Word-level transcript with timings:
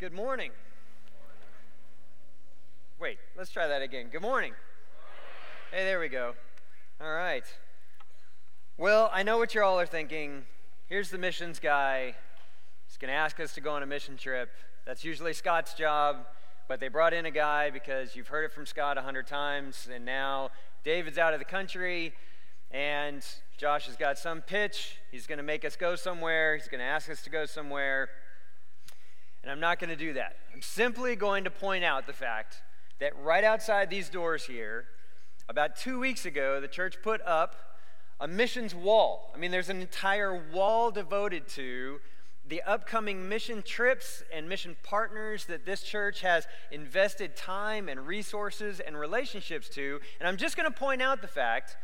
Good 0.00 0.12
morning. 0.12 0.50
Wait, 2.98 3.16
let's 3.38 3.50
try 3.50 3.68
that 3.68 3.80
again. 3.80 4.08
Good 4.10 4.22
morning. 4.22 4.52
Hey, 5.70 5.84
there 5.84 6.00
we 6.00 6.08
go. 6.08 6.34
All 7.00 7.12
right. 7.12 7.44
Well, 8.76 9.08
I 9.12 9.22
know 9.22 9.38
what 9.38 9.54
you 9.54 9.62
all 9.62 9.78
are 9.78 9.86
thinking. 9.86 10.46
Here's 10.88 11.10
the 11.10 11.16
missions 11.16 11.60
guy. 11.60 12.16
He's 12.88 12.96
going 12.96 13.08
to 13.08 13.14
ask 13.14 13.38
us 13.38 13.54
to 13.54 13.60
go 13.60 13.70
on 13.70 13.84
a 13.84 13.86
mission 13.86 14.16
trip. 14.16 14.50
That's 14.84 15.04
usually 15.04 15.32
Scott's 15.32 15.74
job, 15.74 16.26
but 16.66 16.80
they 16.80 16.88
brought 16.88 17.14
in 17.14 17.24
a 17.24 17.30
guy 17.30 17.70
because 17.70 18.16
you've 18.16 18.28
heard 18.28 18.44
it 18.44 18.52
from 18.52 18.66
Scott 18.66 18.98
a 18.98 19.02
hundred 19.02 19.28
times, 19.28 19.88
and 19.90 20.04
now 20.04 20.50
David's 20.82 21.18
out 21.18 21.34
of 21.34 21.38
the 21.38 21.44
country, 21.44 22.14
and 22.72 23.24
Josh 23.56 23.86
has 23.86 23.94
got 23.94 24.18
some 24.18 24.40
pitch. 24.40 24.96
He's 25.12 25.28
going 25.28 25.38
to 25.38 25.44
make 25.44 25.64
us 25.64 25.76
go 25.76 25.94
somewhere. 25.94 26.56
He's 26.56 26.66
going 26.66 26.80
to 26.80 26.84
ask 26.84 27.08
us 27.08 27.22
to 27.22 27.30
go 27.30 27.46
somewhere. 27.46 28.08
And 29.44 29.50
I'm 29.52 29.60
not 29.60 29.78
going 29.78 29.90
to 29.90 29.96
do 29.96 30.14
that. 30.14 30.36
I'm 30.54 30.62
simply 30.62 31.16
going 31.16 31.44
to 31.44 31.50
point 31.50 31.84
out 31.84 32.06
the 32.06 32.14
fact 32.14 32.62
that 32.98 33.12
right 33.22 33.44
outside 33.44 33.90
these 33.90 34.08
doors 34.08 34.46
here, 34.46 34.86
about 35.50 35.76
two 35.76 36.00
weeks 36.00 36.24
ago, 36.24 36.62
the 36.62 36.68
church 36.68 36.96
put 37.02 37.20
up 37.26 37.54
a 38.18 38.26
missions 38.26 38.74
wall. 38.74 39.30
I 39.34 39.38
mean, 39.38 39.50
there's 39.50 39.68
an 39.68 39.82
entire 39.82 40.34
wall 40.50 40.90
devoted 40.90 41.46
to 41.48 42.00
the 42.48 42.62
upcoming 42.62 43.28
mission 43.28 43.62
trips 43.62 44.22
and 44.32 44.48
mission 44.48 44.76
partners 44.82 45.44
that 45.44 45.66
this 45.66 45.82
church 45.82 46.22
has 46.22 46.46
invested 46.72 47.36
time 47.36 47.90
and 47.90 48.06
resources 48.06 48.80
and 48.80 48.98
relationships 48.98 49.68
to. 49.70 50.00
And 50.20 50.26
I'm 50.26 50.38
just 50.38 50.56
going 50.56 50.72
to 50.72 50.78
point 50.78 51.02
out 51.02 51.20
the 51.20 51.28
fact 51.28 51.76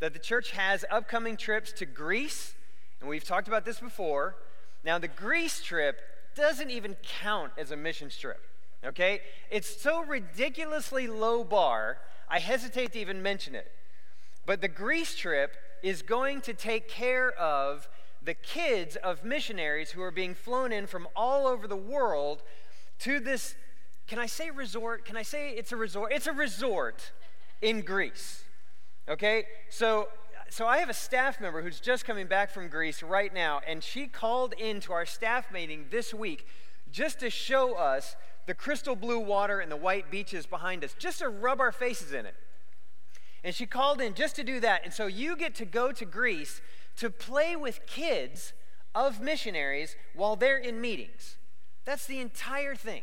that 0.00 0.12
the 0.12 0.18
church 0.18 0.50
has 0.50 0.84
upcoming 0.90 1.38
trips 1.38 1.72
to 1.72 1.86
Greece, 1.86 2.54
and 3.00 3.08
we've 3.08 3.24
talked 3.24 3.48
about 3.48 3.64
this 3.64 3.80
before. 3.80 4.36
Now, 4.84 4.98
the 4.98 5.08
Greece 5.08 5.62
trip 5.62 5.98
doesn't 6.36 6.70
even 6.70 6.96
count 7.22 7.52
as 7.58 7.70
a 7.70 7.76
mission 7.76 8.08
trip, 8.08 8.40
okay? 8.84 9.20
It's 9.50 9.80
so 9.80 10.04
ridiculously 10.04 11.06
low 11.06 11.42
bar, 11.42 11.98
I 12.28 12.38
hesitate 12.38 12.92
to 12.92 13.00
even 13.00 13.22
mention 13.22 13.54
it. 13.54 13.72
But 14.44 14.60
the 14.60 14.68
Greece 14.68 15.16
trip 15.16 15.56
is 15.82 16.02
going 16.02 16.40
to 16.42 16.54
take 16.54 16.88
care 16.88 17.32
of 17.32 17.88
the 18.22 18.34
kids 18.34 18.96
of 18.96 19.24
missionaries 19.24 19.90
who 19.90 20.02
are 20.02 20.10
being 20.10 20.34
flown 20.34 20.72
in 20.72 20.86
from 20.86 21.08
all 21.16 21.46
over 21.46 21.66
the 21.66 21.76
world 21.76 22.42
to 23.00 23.20
this 23.20 23.54
can 24.06 24.20
I 24.20 24.26
say 24.26 24.50
resort? 24.50 25.04
Can 25.04 25.16
I 25.16 25.22
say 25.22 25.50
it's 25.50 25.72
a 25.72 25.76
resort? 25.76 26.12
It's 26.12 26.28
a 26.28 26.32
resort 26.32 27.10
in 27.60 27.80
Greece. 27.80 28.44
Okay? 29.08 29.46
So 29.68 30.08
so 30.48 30.66
I 30.66 30.78
have 30.78 30.88
a 30.88 30.94
staff 30.94 31.40
member 31.40 31.62
who's 31.62 31.80
just 31.80 32.04
coming 32.04 32.26
back 32.26 32.50
from 32.50 32.68
Greece 32.68 33.02
right 33.02 33.32
now, 33.32 33.60
and 33.66 33.82
she 33.82 34.06
called 34.06 34.52
into 34.54 34.92
our 34.92 35.06
staff 35.06 35.52
meeting 35.52 35.86
this 35.90 36.14
week 36.14 36.46
just 36.90 37.20
to 37.20 37.30
show 37.30 37.74
us 37.74 38.16
the 38.46 38.54
crystal 38.54 38.96
blue 38.96 39.18
water 39.18 39.60
and 39.60 39.70
the 39.70 39.76
white 39.76 40.10
beaches 40.10 40.46
behind 40.46 40.84
us, 40.84 40.94
just 40.98 41.18
to 41.18 41.28
rub 41.28 41.60
our 41.60 41.72
faces 41.72 42.12
in 42.12 42.26
it. 42.26 42.34
And 43.44 43.54
she 43.54 43.66
called 43.66 44.00
in 44.00 44.14
just 44.14 44.36
to 44.36 44.44
do 44.44 44.60
that. 44.60 44.82
And 44.84 44.92
so 44.92 45.06
you 45.06 45.36
get 45.36 45.54
to 45.56 45.64
go 45.64 45.92
to 45.92 46.04
Greece 46.04 46.60
to 46.96 47.10
play 47.10 47.54
with 47.54 47.86
kids 47.86 48.52
of 48.94 49.20
missionaries 49.20 49.96
while 50.14 50.36
they're 50.36 50.58
in 50.58 50.80
meetings. 50.80 51.36
That's 51.84 52.06
the 52.06 52.18
entire 52.18 52.74
thing. 52.74 53.02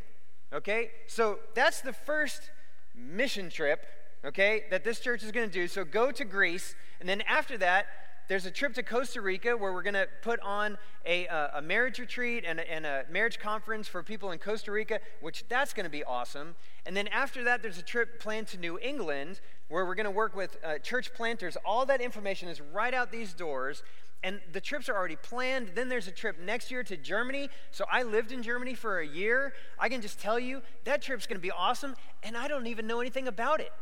Okay? 0.51 0.91
So 1.07 1.39
that's 1.53 1.81
the 1.81 1.93
first 1.93 2.51
mission 2.95 3.49
trip 3.49 3.85
okay, 4.25 4.63
that 4.69 4.83
this 4.83 4.99
church 4.99 5.23
is 5.23 5.31
going 5.31 5.49
to 5.49 5.53
do. 5.53 5.67
So 5.67 5.83
go 5.83 6.11
to 6.11 6.25
Greece, 6.25 6.75
and 6.99 7.07
then 7.07 7.21
after 7.21 7.57
that, 7.57 7.87
there's 8.29 8.45
a 8.45 8.51
trip 8.51 8.73
to 8.75 8.83
Costa 8.83 9.21
Rica 9.21 9.57
where 9.57 9.73
we're 9.73 9.83
going 9.83 9.93
to 9.95 10.07
put 10.21 10.39
on 10.39 10.77
a, 11.05 11.27
uh, 11.27 11.59
a 11.59 11.61
marriage 11.61 11.99
retreat 11.99 12.45
and 12.47 12.59
a, 12.59 12.71
and 12.71 12.85
a, 12.85 13.03
marriage 13.09 13.37
conference 13.37 13.87
for 13.87 14.01
people 14.01 14.31
in 14.31 14.39
Costa 14.39 14.71
Rica, 14.71 14.99
which 15.21 15.43
that's 15.49 15.73
going 15.73 15.83
to 15.83 15.89
be 15.89 16.03
awesome. 16.03 16.55
And 16.85 16.95
then 16.95 17.09
after 17.09 17.43
that, 17.43 17.61
there's 17.61 17.77
a 17.77 17.83
trip 17.83 18.19
planned 18.19 18.47
to 18.47 18.57
New 18.57 18.79
England 18.79 19.41
where 19.67 19.85
we're 19.85 19.95
going 19.95 20.05
to 20.05 20.11
work 20.11 20.35
with 20.35 20.57
uh, 20.63 20.79
church 20.79 21.13
planters. 21.13 21.57
All 21.65 21.85
that 21.85 21.99
information 21.99 22.47
is 22.47 22.61
right 22.61 22.93
out 22.93 23.11
these 23.11 23.33
doors. 23.33 23.83
And 24.23 24.39
the 24.53 24.61
trips 24.61 24.87
are 24.87 24.95
already 24.95 25.17
planned. 25.17 25.71
Then 25.75 25.89
there's 25.89 26.07
a 26.07 26.11
trip 26.11 26.39
next 26.39 26.71
year 26.71 26.81
to 26.83 26.95
Germany. 26.95 27.49
So 27.71 27.83
I 27.91 28.03
lived 28.03 28.31
in 28.31 28.41
Germany 28.41 28.73
for 28.73 28.99
a 28.99 29.05
year. 29.05 29.53
I 29.77 29.89
can 29.89 29.99
just 29.99 30.17
tell 30.17 30.39
you 30.39 30.61
that 30.85 31.01
trip's 31.01 31.27
going 31.27 31.37
to 31.37 31.41
be 31.41 31.51
awesome. 31.51 31.95
And 32.23 32.37
I 32.37 32.47
don't 32.47 32.67
even 32.67 32.87
know 32.87 33.01
anything 33.01 33.27
about 33.27 33.59
it. 33.59 33.73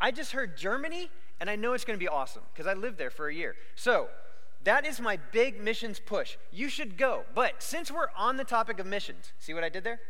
I 0.00 0.10
just 0.10 0.32
heard 0.32 0.56
Germany, 0.56 1.10
and 1.40 1.50
I 1.50 1.56
know 1.56 1.72
it's 1.72 1.84
going 1.84 1.98
to 1.98 2.02
be 2.02 2.08
awesome 2.08 2.42
because 2.52 2.66
I 2.66 2.74
lived 2.74 2.98
there 2.98 3.10
for 3.10 3.28
a 3.28 3.34
year. 3.34 3.56
So, 3.74 4.08
that 4.64 4.86
is 4.86 5.00
my 5.00 5.18
big 5.32 5.60
missions 5.60 6.00
push. 6.00 6.36
You 6.52 6.68
should 6.68 6.96
go. 6.96 7.24
But 7.34 7.62
since 7.62 7.90
we're 7.90 8.08
on 8.16 8.36
the 8.36 8.44
topic 8.44 8.78
of 8.78 8.86
missions, 8.86 9.32
see 9.38 9.54
what 9.54 9.64
I 9.64 9.68
did 9.68 9.84
there? 9.84 10.00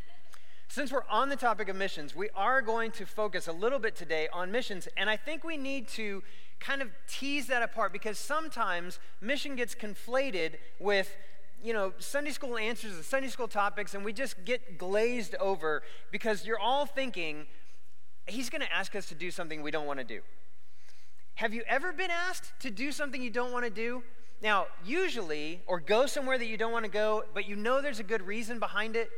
since 0.68 0.92
we're 0.92 1.06
on 1.10 1.30
the 1.30 1.36
topic 1.36 1.68
of 1.68 1.76
missions, 1.76 2.14
we 2.14 2.28
are 2.34 2.62
going 2.62 2.90
to 2.92 3.06
focus 3.06 3.48
a 3.48 3.52
little 3.52 3.78
bit 3.78 3.96
today 3.96 4.28
on 4.32 4.52
missions, 4.52 4.88
and 4.96 5.08
I 5.08 5.16
think 5.16 5.42
we 5.42 5.56
need 5.56 5.88
to 5.88 6.22
kind 6.60 6.82
of 6.82 6.88
tease 7.08 7.46
that 7.46 7.62
apart 7.62 7.92
because 7.92 8.18
sometimes 8.18 8.98
mission 9.20 9.56
gets 9.56 9.74
conflated 9.74 10.54
with 10.78 11.16
you 11.62 11.72
know, 11.72 11.92
Sunday 11.98 12.30
school 12.30 12.56
answers 12.56 12.94
and 12.94 13.04
Sunday 13.04 13.28
school 13.28 13.48
topics, 13.48 13.94
and 13.94 14.04
we 14.04 14.12
just 14.12 14.44
get 14.44 14.78
glazed 14.78 15.34
over 15.36 15.82
because 16.12 16.46
you're 16.46 16.58
all 16.58 16.86
thinking 16.86 17.46
he's 18.30 18.50
going 18.50 18.60
to 18.60 18.72
ask 18.72 18.94
us 18.94 19.06
to 19.06 19.14
do 19.14 19.30
something 19.30 19.62
we 19.62 19.70
don't 19.70 19.86
want 19.86 19.98
to 19.98 20.04
do. 20.04 20.20
Have 21.36 21.54
you 21.54 21.62
ever 21.68 21.92
been 21.92 22.10
asked 22.10 22.52
to 22.60 22.70
do 22.70 22.90
something 22.90 23.22
you 23.22 23.30
don't 23.30 23.52
want 23.52 23.64
to 23.64 23.70
do? 23.70 24.02
Now, 24.42 24.66
usually, 24.84 25.62
or 25.66 25.80
go 25.80 26.06
somewhere 26.06 26.38
that 26.38 26.46
you 26.46 26.56
don't 26.56 26.72
want 26.72 26.84
to 26.84 26.90
go, 26.90 27.24
but 27.34 27.48
you 27.48 27.56
know 27.56 27.80
there's 27.80 28.00
a 28.00 28.04
good 28.04 28.22
reason 28.22 28.58
behind 28.58 28.96
it. 28.96 29.10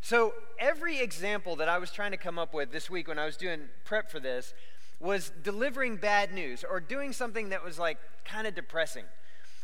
So, 0.00 0.34
every 0.58 0.98
example 0.98 1.56
that 1.56 1.68
I 1.68 1.78
was 1.78 1.90
trying 1.90 2.12
to 2.12 2.16
come 2.16 2.38
up 2.38 2.54
with 2.54 2.70
this 2.70 2.88
week 2.88 3.08
when 3.08 3.18
I 3.18 3.26
was 3.26 3.36
doing 3.36 3.62
prep 3.84 4.10
for 4.10 4.20
this 4.20 4.54
was 5.00 5.32
delivering 5.42 5.96
bad 5.96 6.32
news 6.32 6.64
or 6.68 6.80
doing 6.80 7.12
something 7.12 7.48
that 7.50 7.64
was 7.64 7.78
like 7.78 7.98
kind 8.24 8.46
of 8.46 8.54
depressing. 8.54 9.04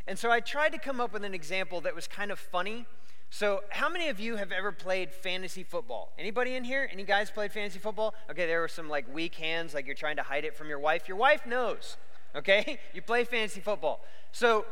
And 0.07 0.19
so 0.19 0.31
I 0.31 0.41
tried 0.41 0.73
to 0.73 0.79
come 0.79 1.01
up 1.01 1.13
with 1.13 1.25
an 1.25 1.35
example 1.35 1.81
that 1.83 1.95
was 1.95 2.07
kind 2.07 2.31
of 2.31 2.39
funny 2.39 2.87
so, 3.35 3.65
how 3.69 3.89
many 3.89 4.11
of 4.11 4.21
you 4.21 4.37
have 4.37 4.53
ever 4.53 4.71
played 4.71 5.13
fantasy 5.13 5.65
football? 5.65 6.13
Anybody 6.17 6.55
in 6.55 6.63
here? 6.63 6.89
Any 6.93 7.03
guys 7.03 7.33
played 7.33 7.51
fantasy 7.51 7.81
football? 7.81 8.15
Okay, 8.31 8.47
there 8.47 8.61
were 8.61 8.69
some 8.69 8.89
like 8.89 9.13
weak 9.13 9.35
hands, 9.35 9.75
like 9.75 9.87
you're 9.87 9.97
trying 9.97 10.15
to 10.19 10.23
hide 10.23 10.45
it 10.45 10.57
from 10.57 10.69
your 10.69 10.79
wife. 10.79 11.09
Your 11.09 11.17
wife 11.17 11.45
knows, 11.45 11.97
okay? 12.37 12.79
You 12.95 13.03
play 13.03 13.25
fantasy 13.25 13.61
football. 13.61 14.05
So, 14.31 14.67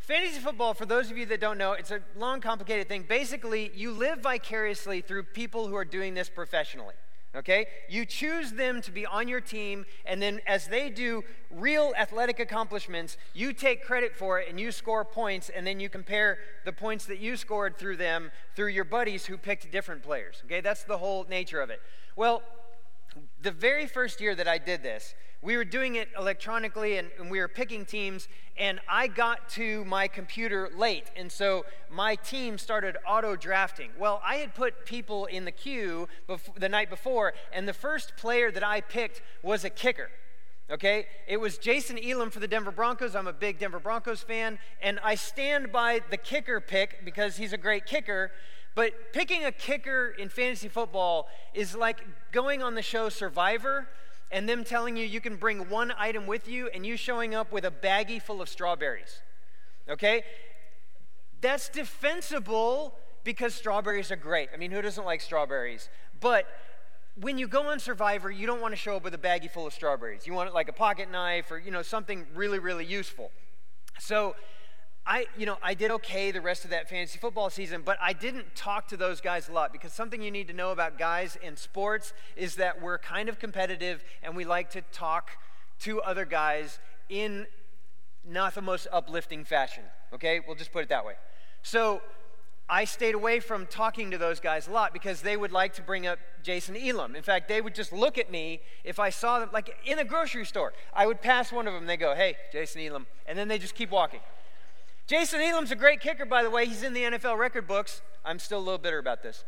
fantasy 0.00 0.40
football, 0.40 0.74
for 0.74 0.84
those 0.84 1.12
of 1.12 1.16
you 1.16 1.26
that 1.26 1.40
don't 1.40 1.58
know, 1.58 1.74
it's 1.74 1.92
a 1.92 2.00
long, 2.16 2.40
complicated 2.40 2.88
thing. 2.88 3.04
Basically, 3.08 3.70
you 3.72 3.92
live 3.92 4.18
vicariously 4.18 5.00
through 5.00 5.22
people 5.22 5.68
who 5.68 5.76
are 5.76 5.84
doing 5.84 6.14
this 6.14 6.28
professionally. 6.28 6.96
Okay? 7.36 7.66
You 7.88 8.06
choose 8.06 8.52
them 8.52 8.80
to 8.82 8.90
be 8.90 9.04
on 9.04 9.28
your 9.28 9.40
team, 9.40 9.84
and 10.06 10.20
then 10.20 10.40
as 10.46 10.68
they 10.68 10.88
do 10.88 11.24
real 11.50 11.92
athletic 11.96 12.40
accomplishments, 12.40 13.16
you 13.34 13.52
take 13.52 13.84
credit 13.84 14.16
for 14.16 14.40
it 14.40 14.48
and 14.48 14.58
you 14.58 14.72
score 14.72 15.04
points, 15.04 15.50
and 15.50 15.66
then 15.66 15.78
you 15.78 15.88
compare 15.88 16.38
the 16.64 16.72
points 16.72 17.04
that 17.06 17.18
you 17.18 17.36
scored 17.36 17.76
through 17.76 17.96
them 17.96 18.30
through 18.56 18.68
your 18.68 18.84
buddies 18.84 19.26
who 19.26 19.36
picked 19.36 19.70
different 19.70 20.02
players. 20.02 20.42
Okay? 20.46 20.60
That's 20.60 20.84
the 20.84 20.98
whole 20.98 21.26
nature 21.28 21.60
of 21.60 21.70
it. 21.70 21.80
Well, 22.16 22.42
the 23.42 23.50
very 23.50 23.86
first 23.86 24.20
year 24.20 24.34
that 24.34 24.48
I 24.48 24.58
did 24.58 24.82
this, 24.82 25.14
we 25.40 25.56
were 25.56 25.64
doing 25.64 25.94
it 25.94 26.08
electronically 26.18 26.98
and, 26.98 27.08
and, 27.18 27.30
we 27.30 27.38
were 27.38 27.48
picking 27.48 27.84
teams 27.84 28.28
and 28.56 28.80
i 28.88 29.06
got 29.06 29.48
to 29.48 29.84
my 29.84 30.08
computer 30.08 30.68
late 30.76 31.10
and 31.16 31.30
so 31.30 31.64
my 31.90 32.14
team 32.14 32.58
started 32.58 32.96
auto 33.06 33.36
drafting 33.36 33.90
well 33.98 34.20
i 34.26 34.36
had 34.36 34.54
put 34.54 34.84
people 34.84 35.26
in 35.26 35.44
the 35.44 35.52
queue 35.52 36.08
bef- 36.28 36.54
the 36.58 36.68
night 36.68 36.90
before 36.90 37.34
and 37.52 37.68
the 37.68 37.72
first 37.72 38.16
player 38.16 38.50
that 38.50 38.64
i 38.64 38.80
picked 38.80 39.22
was 39.42 39.64
a 39.64 39.70
kicker 39.70 40.10
okay? 40.70 41.06
It 41.26 41.38
was 41.38 41.56
jason 41.58 41.98
elam 42.02 42.30
for 42.30 42.40
the 42.40 42.48
denver 42.48 42.72
broncos. 42.72 43.14
I'm 43.14 43.28
a 43.28 43.32
big 43.32 43.58
denver 43.58 43.80
broncos 43.80 44.22
fan 44.22 44.58
and 44.82 44.98
i 45.02 45.14
stand 45.14 45.72
by 45.72 46.00
the 46.10 46.16
kicker 46.16 46.60
pick 46.60 47.04
because 47.04 47.36
he's 47.36 47.52
a 47.52 47.58
great 47.58 47.86
kicker 47.86 48.32
but 48.74 49.12
picking 49.12 49.44
a 49.44 49.50
kicker 49.50 50.14
in 50.18 50.28
fantasy 50.28 50.68
football 50.68 51.28
is 51.54 51.74
like 51.74 52.04
going 52.32 52.62
on 52.62 52.74
the 52.74 52.82
show 52.82 53.08
survivor 53.08 53.88
and 54.30 54.48
them 54.48 54.64
telling 54.64 54.96
you 54.96 55.04
you 55.04 55.20
can 55.20 55.36
bring 55.36 55.70
one 55.70 55.92
item 55.98 56.26
with 56.26 56.48
you 56.48 56.68
and 56.68 56.84
you 56.84 56.96
showing 56.96 57.34
up 57.34 57.52
with 57.52 57.64
a 57.64 57.70
baggie 57.70 58.20
full 58.20 58.42
of 58.42 58.48
strawberries. 58.48 59.20
Okay? 59.88 60.22
That's 61.40 61.68
defensible 61.68 62.94
because 63.24 63.54
strawberries 63.54 64.10
are 64.10 64.16
great. 64.16 64.48
I 64.52 64.56
mean, 64.56 64.70
who 64.70 64.82
doesn't 64.82 65.04
like 65.04 65.20
strawberries? 65.20 65.88
But 66.20 66.46
when 67.20 67.38
you 67.38 67.48
go 67.48 67.68
on 67.68 67.78
Survivor, 67.80 68.30
you 68.30 68.46
don't 68.46 68.60
want 68.60 68.72
to 68.72 68.76
show 68.76 68.96
up 68.96 69.04
with 69.04 69.14
a 69.14 69.18
baggie 69.18 69.50
full 69.50 69.66
of 69.66 69.72
strawberries. 69.72 70.26
You 70.26 70.34
want 70.34 70.48
it 70.48 70.54
like 70.54 70.68
a 70.68 70.72
pocket 70.72 71.10
knife 71.10 71.50
or, 71.50 71.58
you 71.58 71.70
know, 71.70 71.82
something 71.82 72.26
really, 72.34 72.58
really 72.58 72.84
useful. 72.84 73.30
So 73.98 74.36
I, 75.08 75.24
you 75.38 75.46
know, 75.46 75.56
I 75.62 75.72
did 75.72 75.90
okay 75.90 76.30
the 76.32 76.42
rest 76.42 76.64
of 76.64 76.70
that 76.70 76.90
fantasy 76.90 77.18
football 77.18 77.48
season, 77.48 77.80
but 77.82 77.96
I 78.00 78.12
didn't 78.12 78.54
talk 78.54 78.88
to 78.88 78.96
those 78.96 79.22
guys 79.22 79.48
a 79.48 79.52
lot 79.52 79.72
because 79.72 79.94
something 79.94 80.20
you 80.20 80.30
need 80.30 80.48
to 80.48 80.52
know 80.52 80.70
about 80.70 80.98
guys 80.98 81.38
in 81.42 81.56
sports 81.56 82.12
is 82.36 82.56
that 82.56 82.82
we're 82.82 82.98
kind 82.98 83.30
of 83.30 83.38
competitive 83.38 84.04
and 84.22 84.36
we 84.36 84.44
like 84.44 84.68
to 84.72 84.82
talk 84.92 85.30
to 85.80 86.02
other 86.02 86.26
guys 86.26 86.78
in 87.08 87.46
not 88.28 88.54
the 88.54 88.60
most 88.60 88.86
uplifting 88.92 89.46
fashion. 89.46 89.84
Okay, 90.12 90.40
we'll 90.46 90.56
just 90.56 90.72
put 90.72 90.82
it 90.82 90.90
that 90.90 91.06
way. 91.06 91.14
So 91.62 92.02
I 92.68 92.84
stayed 92.84 93.14
away 93.14 93.40
from 93.40 93.64
talking 93.64 94.10
to 94.10 94.18
those 94.18 94.40
guys 94.40 94.68
a 94.68 94.70
lot 94.70 94.92
because 94.92 95.22
they 95.22 95.38
would 95.38 95.52
like 95.52 95.72
to 95.74 95.82
bring 95.82 96.06
up 96.06 96.18
Jason 96.42 96.76
Elam. 96.76 97.16
In 97.16 97.22
fact, 97.22 97.48
they 97.48 97.62
would 97.62 97.74
just 97.74 97.94
look 97.94 98.18
at 98.18 98.30
me 98.30 98.60
if 98.84 98.98
I 98.98 99.08
saw 99.08 99.40
them, 99.40 99.48
like 99.54 99.74
in 99.86 99.98
a 99.98 100.04
grocery 100.04 100.44
store. 100.44 100.74
I 100.92 101.06
would 101.06 101.22
pass 101.22 101.50
one 101.50 101.66
of 101.66 101.72
them, 101.72 101.86
they 101.86 101.96
go, 101.96 102.14
hey, 102.14 102.36
Jason 102.52 102.82
Elam, 102.82 103.06
and 103.26 103.38
then 103.38 103.48
they 103.48 103.56
just 103.56 103.74
keep 103.74 103.90
walking. 103.90 104.20
Jason 105.08 105.40
Elam's 105.40 105.70
a 105.70 105.76
great 105.76 106.00
kicker, 106.00 106.26
by 106.26 106.42
the 106.42 106.50
way. 106.50 106.66
He's 106.66 106.82
in 106.82 106.92
the 106.92 107.00
NFL 107.00 107.38
record 107.38 107.66
books. 107.66 108.02
I'm 108.26 108.38
still 108.38 108.58
a 108.58 108.60
little 108.60 108.76
bitter 108.76 108.98
about 108.98 109.22
this. 109.22 109.42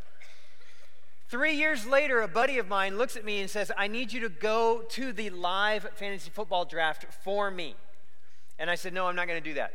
Three 1.29 1.53
years 1.53 1.87
later, 1.87 2.23
a 2.23 2.29
buddy 2.29 2.57
of 2.57 2.67
mine 2.67 2.97
looks 2.97 3.15
at 3.15 3.27
me 3.27 3.43
and 3.43 3.51
says, 3.51 3.71
I 3.77 3.87
need 3.87 4.11
you 4.11 4.21
to 4.21 4.31
go 4.31 4.85
to 4.89 5.13
the 5.13 5.29
live 5.29 5.87
fantasy 5.97 6.31
football 6.31 6.65
draft 6.65 7.05
for 7.23 7.51
me. 7.51 7.75
And 8.59 8.71
I 8.71 8.75
said, 8.75 8.95
No, 8.95 9.07
I'm 9.07 9.15
not 9.15 9.29
going 9.29 9.41
to 9.41 9.47
do 9.47 9.55
that. 9.57 9.75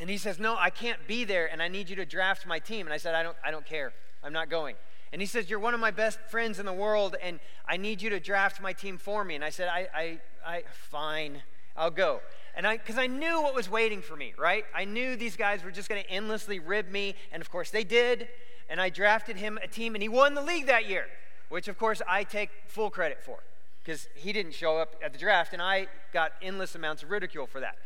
And 0.00 0.08
he 0.08 0.16
says, 0.16 0.38
No, 0.38 0.56
I 0.56 0.70
can't 0.70 1.04
be 1.08 1.24
there, 1.24 1.50
and 1.50 1.60
I 1.60 1.66
need 1.66 1.90
you 1.90 1.96
to 1.96 2.06
draft 2.06 2.46
my 2.46 2.60
team. 2.60 2.86
And 2.86 2.94
I 2.94 2.96
said, 2.96 3.16
I 3.16 3.24
don't, 3.24 3.36
I 3.44 3.50
don't 3.50 3.66
care. 3.66 3.92
I'm 4.22 4.32
not 4.32 4.48
going. 4.48 4.76
And 5.12 5.20
he 5.20 5.26
says, 5.26 5.50
You're 5.50 5.58
one 5.58 5.74
of 5.74 5.80
my 5.80 5.90
best 5.90 6.20
friends 6.30 6.60
in 6.60 6.66
the 6.66 6.72
world, 6.72 7.16
and 7.20 7.40
I 7.66 7.78
need 7.78 8.00
you 8.00 8.10
to 8.10 8.20
draft 8.20 8.62
my 8.62 8.72
team 8.72 8.96
for 8.96 9.24
me. 9.24 9.34
And 9.34 9.42
I 9.42 9.50
said, 9.50 9.68
I, 9.68 9.88
I, 9.92 10.20
I 10.46 10.62
fine, 10.88 11.42
I'll 11.76 11.90
go. 11.90 12.20
And 12.56 12.66
I, 12.66 12.76
because 12.76 12.98
I 12.98 13.06
knew 13.06 13.42
what 13.42 13.54
was 13.54 13.70
waiting 13.70 14.02
for 14.02 14.16
me, 14.16 14.34
right? 14.38 14.64
I 14.74 14.84
knew 14.84 15.16
these 15.16 15.36
guys 15.36 15.64
were 15.64 15.70
just 15.70 15.88
going 15.88 16.02
to 16.02 16.10
endlessly 16.10 16.58
rib 16.58 16.90
me, 16.90 17.14
and 17.32 17.40
of 17.40 17.50
course 17.50 17.70
they 17.70 17.84
did. 17.84 18.28
And 18.68 18.80
I 18.80 18.88
drafted 18.88 19.36
him 19.36 19.58
a 19.62 19.66
team, 19.66 19.94
and 19.94 20.02
he 20.02 20.08
won 20.08 20.34
the 20.34 20.42
league 20.42 20.66
that 20.66 20.88
year, 20.88 21.06
which 21.48 21.68
of 21.68 21.78
course 21.78 22.02
I 22.08 22.24
take 22.24 22.50
full 22.66 22.90
credit 22.90 23.22
for, 23.22 23.38
because 23.82 24.08
he 24.14 24.32
didn't 24.32 24.52
show 24.52 24.78
up 24.78 24.96
at 25.02 25.12
the 25.12 25.18
draft, 25.18 25.52
and 25.52 25.62
I 25.62 25.86
got 26.12 26.32
endless 26.42 26.74
amounts 26.74 27.02
of 27.02 27.10
ridicule 27.10 27.46
for 27.46 27.60
that. 27.60 27.76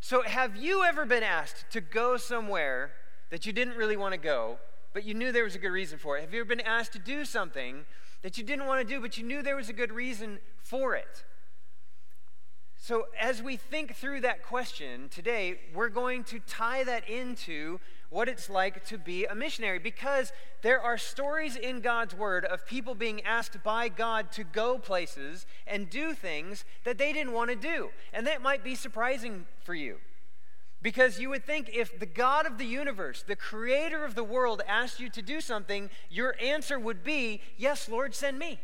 So, 0.00 0.22
have 0.22 0.56
you 0.56 0.82
ever 0.82 1.04
been 1.04 1.22
asked 1.22 1.66
to 1.70 1.80
go 1.80 2.16
somewhere 2.16 2.90
that 3.30 3.46
you 3.46 3.52
didn't 3.52 3.76
really 3.76 3.96
want 3.96 4.14
to 4.14 4.18
go, 4.20 4.58
but 4.92 5.04
you 5.04 5.14
knew 5.14 5.32
there 5.32 5.44
was 5.44 5.54
a 5.54 5.60
good 5.60 5.70
reason 5.70 5.98
for 5.98 6.18
it? 6.18 6.22
Have 6.22 6.34
you 6.34 6.40
ever 6.40 6.48
been 6.48 6.60
asked 6.60 6.92
to 6.94 6.98
do 6.98 7.24
something 7.24 7.84
that 8.22 8.36
you 8.36 8.44
didn't 8.44 8.66
want 8.66 8.86
to 8.86 8.94
do, 8.94 9.00
but 9.00 9.16
you 9.16 9.24
knew 9.24 9.42
there 9.42 9.56
was 9.56 9.68
a 9.68 9.72
good 9.72 9.92
reason 9.92 10.38
for 10.62 10.94
it? 10.94 11.24
So, 12.82 13.06
as 13.16 13.40
we 13.40 13.56
think 13.56 13.94
through 13.94 14.22
that 14.22 14.42
question 14.42 15.08
today, 15.08 15.60
we're 15.72 15.88
going 15.88 16.24
to 16.24 16.40
tie 16.40 16.82
that 16.82 17.08
into 17.08 17.78
what 18.10 18.28
it's 18.28 18.50
like 18.50 18.84
to 18.86 18.98
be 18.98 19.24
a 19.24 19.36
missionary 19.36 19.78
because 19.78 20.32
there 20.62 20.80
are 20.80 20.98
stories 20.98 21.54
in 21.54 21.80
God's 21.80 22.12
Word 22.12 22.44
of 22.44 22.66
people 22.66 22.96
being 22.96 23.22
asked 23.22 23.62
by 23.62 23.88
God 23.88 24.32
to 24.32 24.42
go 24.42 24.78
places 24.78 25.46
and 25.64 25.88
do 25.88 26.12
things 26.12 26.64
that 26.82 26.98
they 26.98 27.12
didn't 27.12 27.34
want 27.34 27.50
to 27.50 27.56
do. 27.56 27.90
And 28.12 28.26
that 28.26 28.42
might 28.42 28.64
be 28.64 28.74
surprising 28.74 29.46
for 29.62 29.76
you. 29.76 29.98
Because 30.82 31.20
you 31.20 31.30
would 31.30 31.46
think 31.46 31.70
if 31.72 32.00
the 32.00 32.04
God 32.04 32.46
of 32.46 32.58
the 32.58 32.66
universe, 32.66 33.22
the 33.24 33.36
creator 33.36 34.04
of 34.04 34.16
the 34.16 34.24
world, 34.24 34.60
asked 34.66 34.98
you 34.98 35.08
to 35.10 35.22
do 35.22 35.40
something, 35.40 35.88
your 36.10 36.34
answer 36.42 36.80
would 36.80 37.04
be, 37.04 37.42
Yes, 37.56 37.88
Lord, 37.88 38.12
send 38.12 38.40
me. 38.40 38.58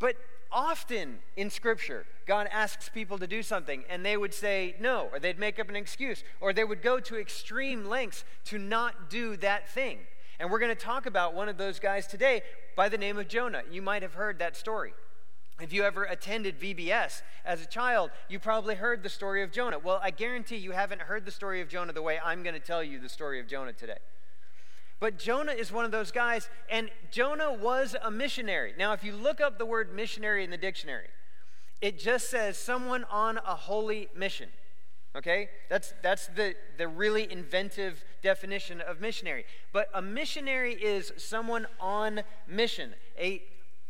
But 0.00 0.16
often 0.54 1.18
in 1.36 1.50
Scripture, 1.50 2.06
God 2.26 2.48
asks 2.50 2.88
people 2.88 3.18
to 3.18 3.26
do 3.26 3.42
something 3.42 3.84
and 3.90 4.06
they 4.06 4.16
would 4.16 4.32
say 4.32 4.76
no, 4.80 5.08
or 5.12 5.18
they'd 5.18 5.38
make 5.38 5.58
up 5.58 5.68
an 5.68 5.76
excuse, 5.76 6.24
or 6.40 6.52
they 6.52 6.64
would 6.64 6.80
go 6.80 7.00
to 7.00 7.18
extreme 7.18 7.84
lengths 7.84 8.24
to 8.46 8.58
not 8.58 9.10
do 9.10 9.36
that 9.38 9.68
thing. 9.68 9.98
And 10.38 10.50
we're 10.50 10.58
going 10.58 10.74
to 10.74 10.82
talk 10.82 11.06
about 11.06 11.34
one 11.34 11.48
of 11.48 11.58
those 11.58 11.78
guys 11.78 12.06
today 12.06 12.42
by 12.76 12.88
the 12.88 12.98
name 12.98 13.18
of 13.18 13.28
Jonah. 13.28 13.62
You 13.70 13.82
might 13.82 14.02
have 14.02 14.14
heard 14.14 14.38
that 14.38 14.56
story. 14.56 14.94
If 15.60 15.72
you 15.72 15.84
ever 15.84 16.02
attended 16.04 16.58
VBS 16.58 17.22
as 17.44 17.62
a 17.62 17.66
child, 17.66 18.10
you 18.28 18.40
probably 18.40 18.74
heard 18.74 19.04
the 19.04 19.08
story 19.08 19.42
of 19.42 19.52
Jonah. 19.52 19.78
Well, 19.78 20.00
I 20.02 20.10
guarantee 20.10 20.56
you 20.56 20.72
haven't 20.72 21.02
heard 21.02 21.24
the 21.24 21.30
story 21.30 21.60
of 21.60 21.68
Jonah 21.68 21.92
the 21.92 22.02
way 22.02 22.18
I'm 22.24 22.42
going 22.42 22.54
to 22.54 22.60
tell 22.60 22.82
you 22.82 22.98
the 22.98 23.08
story 23.08 23.38
of 23.38 23.46
Jonah 23.46 23.72
today. 23.72 23.98
But 25.00 25.18
Jonah 25.18 25.52
is 25.52 25.72
one 25.72 25.84
of 25.84 25.90
those 25.90 26.10
guys, 26.10 26.48
and 26.70 26.90
Jonah 27.10 27.52
was 27.52 27.96
a 28.02 28.10
missionary. 28.10 28.72
Now, 28.78 28.92
if 28.92 29.04
you 29.04 29.14
look 29.14 29.40
up 29.40 29.58
the 29.58 29.66
word 29.66 29.94
missionary 29.94 30.44
in 30.44 30.50
the 30.50 30.56
dictionary, 30.56 31.08
it 31.80 31.98
just 31.98 32.30
says 32.30 32.56
someone 32.56 33.04
on 33.10 33.38
a 33.38 33.54
holy 33.54 34.08
mission. 34.16 34.48
Okay? 35.16 35.48
That's, 35.68 35.94
that's 36.02 36.28
the, 36.28 36.54
the 36.78 36.88
really 36.88 37.30
inventive 37.30 38.04
definition 38.22 38.80
of 38.80 39.00
missionary. 39.00 39.44
But 39.72 39.88
a 39.92 40.02
missionary 40.02 40.74
is 40.74 41.12
someone 41.16 41.66
on 41.78 42.22
mission. 42.48 42.94
A, 43.18 43.42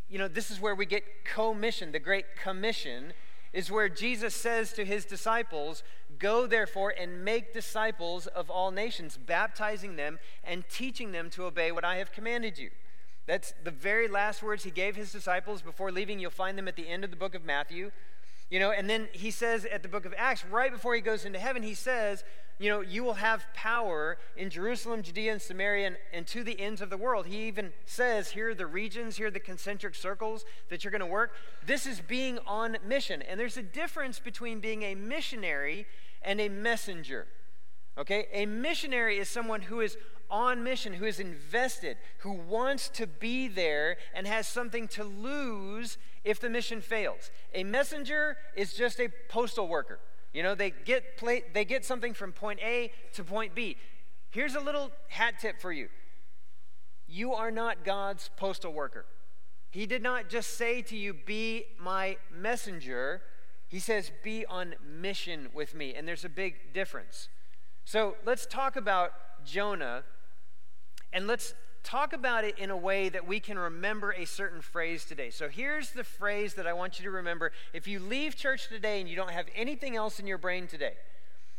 you 0.08 0.18
know, 0.18 0.28
this 0.28 0.50
is 0.50 0.60
where 0.60 0.74
we 0.74 0.86
get 0.86 1.04
commission, 1.24 1.92
the 1.92 1.98
Great 1.98 2.36
Commission 2.42 3.12
is 3.54 3.70
where 3.70 3.88
Jesus 3.88 4.34
says 4.34 4.72
to 4.72 4.84
his 4.84 5.04
disciples, 5.04 5.84
Go 6.18 6.46
therefore 6.46 6.94
and 6.98 7.24
make 7.24 7.52
disciples 7.52 8.26
of 8.26 8.50
all 8.50 8.70
nations, 8.70 9.16
baptizing 9.16 9.96
them 9.96 10.18
and 10.42 10.64
teaching 10.68 11.12
them 11.12 11.30
to 11.30 11.44
obey 11.44 11.72
what 11.72 11.84
I 11.84 11.96
have 11.96 12.12
commanded 12.12 12.58
you. 12.58 12.70
That's 13.26 13.54
the 13.62 13.70
very 13.70 14.06
last 14.06 14.42
words 14.42 14.64
he 14.64 14.70
gave 14.70 14.96
his 14.96 15.10
disciples 15.10 15.62
before 15.62 15.90
leaving. 15.90 16.18
You'll 16.18 16.30
find 16.30 16.58
them 16.58 16.68
at 16.68 16.76
the 16.76 16.88
end 16.88 17.04
of 17.04 17.10
the 17.10 17.16
book 17.16 17.34
of 17.34 17.44
Matthew. 17.44 17.90
You 18.50 18.60
know, 18.60 18.70
and 18.70 18.88
then 18.88 19.08
he 19.12 19.30
says 19.30 19.64
at 19.64 19.82
the 19.82 19.88
book 19.88 20.04
of 20.04 20.14
Acts, 20.16 20.44
right 20.44 20.70
before 20.70 20.94
he 20.94 21.00
goes 21.00 21.24
into 21.24 21.38
heaven, 21.38 21.62
he 21.62 21.74
says, 21.74 22.22
you 22.58 22.68
know, 22.68 22.82
you 22.82 23.02
will 23.02 23.14
have 23.14 23.46
power 23.54 24.16
in 24.36 24.48
Jerusalem, 24.48 25.02
Judea, 25.02 25.32
and 25.32 25.42
Samaria, 25.42 25.86
and, 25.88 25.96
and 26.12 26.26
to 26.28 26.44
the 26.44 26.60
ends 26.60 26.80
of 26.80 26.88
the 26.88 26.96
world. 26.96 27.26
He 27.26 27.48
even 27.48 27.72
says, 27.84 28.30
here 28.30 28.50
are 28.50 28.54
the 28.54 28.66
regions, 28.66 29.16
here 29.16 29.26
are 29.26 29.30
the 29.30 29.40
concentric 29.40 29.94
circles 29.94 30.44
that 30.68 30.84
you're 30.84 30.92
going 30.92 31.00
to 31.00 31.06
work. 31.06 31.32
This 31.66 31.86
is 31.86 32.00
being 32.00 32.38
on 32.46 32.76
mission. 32.86 33.22
And 33.22 33.40
there's 33.40 33.56
a 33.56 33.62
difference 33.62 34.20
between 34.20 34.60
being 34.60 34.82
a 34.82 34.94
missionary 34.94 35.86
and 36.24 36.40
a 36.40 36.48
messenger. 36.48 37.26
Okay? 37.96 38.26
A 38.32 38.46
missionary 38.46 39.18
is 39.18 39.28
someone 39.28 39.62
who 39.62 39.80
is 39.80 39.96
on 40.30 40.64
mission, 40.64 40.94
who 40.94 41.04
is 41.04 41.20
invested, 41.20 41.96
who 42.18 42.32
wants 42.32 42.88
to 42.88 43.06
be 43.06 43.46
there 43.46 43.96
and 44.14 44.26
has 44.26 44.48
something 44.48 44.88
to 44.88 45.04
lose 45.04 45.98
if 46.24 46.40
the 46.40 46.50
mission 46.50 46.80
fails. 46.80 47.30
A 47.54 47.62
messenger 47.62 48.36
is 48.56 48.72
just 48.72 48.98
a 49.00 49.08
postal 49.28 49.68
worker. 49.68 50.00
You 50.32 50.42
know, 50.42 50.54
they 50.54 50.72
get, 50.84 51.16
play, 51.16 51.44
they 51.52 51.64
get 51.64 51.84
something 51.84 52.14
from 52.14 52.32
point 52.32 52.58
A 52.60 52.90
to 53.12 53.22
point 53.22 53.54
B. 53.54 53.76
Here's 54.30 54.56
a 54.56 54.60
little 54.60 54.90
hat 55.08 55.34
tip 55.40 55.60
for 55.60 55.72
you 55.72 55.88
you 57.06 57.34
are 57.34 57.50
not 57.50 57.84
God's 57.84 58.30
postal 58.36 58.72
worker. 58.72 59.04
He 59.70 59.86
did 59.86 60.02
not 60.02 60.28
just 60.28 60.56
say 60.56 60.82
to 60.82 60.96
you, 60.96 61.14
Be 61.14 61.66
my 61.78 62.16
messenger. 62.32 63.22
He 63.74 63.80
says, 63.80 64.12
Be 64.22 64.46
on 64.46 64.76
mission 64.88 65.48
with 65.52 65.74
me. 65.74 65.96
And 65.96 66.06
there's 66.06 66.24
a 66.24 66.28
big 66.28 66.72
difference. 66.72 67.28
So 67.84 68.14
let's 68.24 68.46
talk 68.46 68.76
about 68.76 69.10
Jonah 69.44 70.04
and 71.12 71.26
let's 71.26 71.54
talk 71.82 72.12
about 72.12 72.44
it 72.44 72.56
in 72.56 72.70
a 72.70 72.76
way 72.76 73.08
that 73.08 73.26
we 73.26 73.40
can 73.40 73.58
remember 73.58 74.12
a 74.12 74.26
certain 74.26 74.60
phrase 74.60 75.04
today. 75.04 75.28
So 75.28 75.48
here's 75.48 75.90
the 75.90 76.04
phrase 76.04 76.54
that 76.54 76.68
I 76.68 76.72
want 76.72 77.00
you 77.00 77.04
to 77.06 77.10
remember. 77.10 77.50
If 77.72 77.88
you 77.88 77.98
leave 77.98 78.36
church 78.36 78.68
today 78.68 79.00
and 79.00 79.10
you 79.10 79.16
don't 79.16 79.32
have 79.32 79.46
anything 79.56 79.96
else 79.96 80.20
in 80.20 80.28
your 80.28 80.38
brain 80.38 80.68
today, 80.68 80.92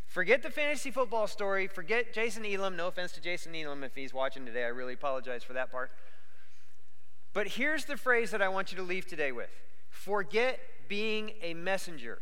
forget 0.05 0.41
the 0.41 0.49
fantasy 0.49 0.91
football 0.91 1.27
story, 1.27 1.67
forget 1.67 2.13
Jason 2.13 2.45
Elam. 2.45 2.77
No 2.77 2.87
offense 2.87 3.11
to 3.11 3.21
Jason 3.21 3.53
Elam 3.53 3.83
if 3.83 3.93
he's 3.93 4.13
watching 4.13 4.45
today. 4.45 4.63
I 4.63 4.69
really 4.69 4.93
apologize 4.93 5.43
for 5.43 5.51
that 5.51 5.69
part. 5.69 5.91
But 7.33 7.49
here's 7.49 7.83
the 7.83 7.97
phrase 7.97 8.31
that 8.31 8.41
I 8.41 8.47
want 8.47 8.71
you 8.71 8.77
to 8.77 8.83
leave 8.83 9.05
today 9.05 9.33
with 9.33 9.49
forget 9.89 10.61
being 10.87 11.31
a 11.41 11.53
messenger, 11.53 12.21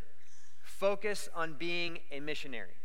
focus 0.63 1.29
on 1.36 1.53
being 1.53 2.00
a 2.12 2.20
missionary. 2.20 2.75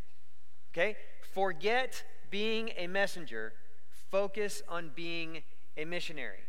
Okay? 0.73 0.97
Forget 1.33 2.05
being 2.31 2.71
a 2.77 2.87
messenger 2.87 3.53
focus 4.11 4.63
on 4.69 4.91
being 4.95 5.43
a 5.77 5.85
missionary. 5.85 6.41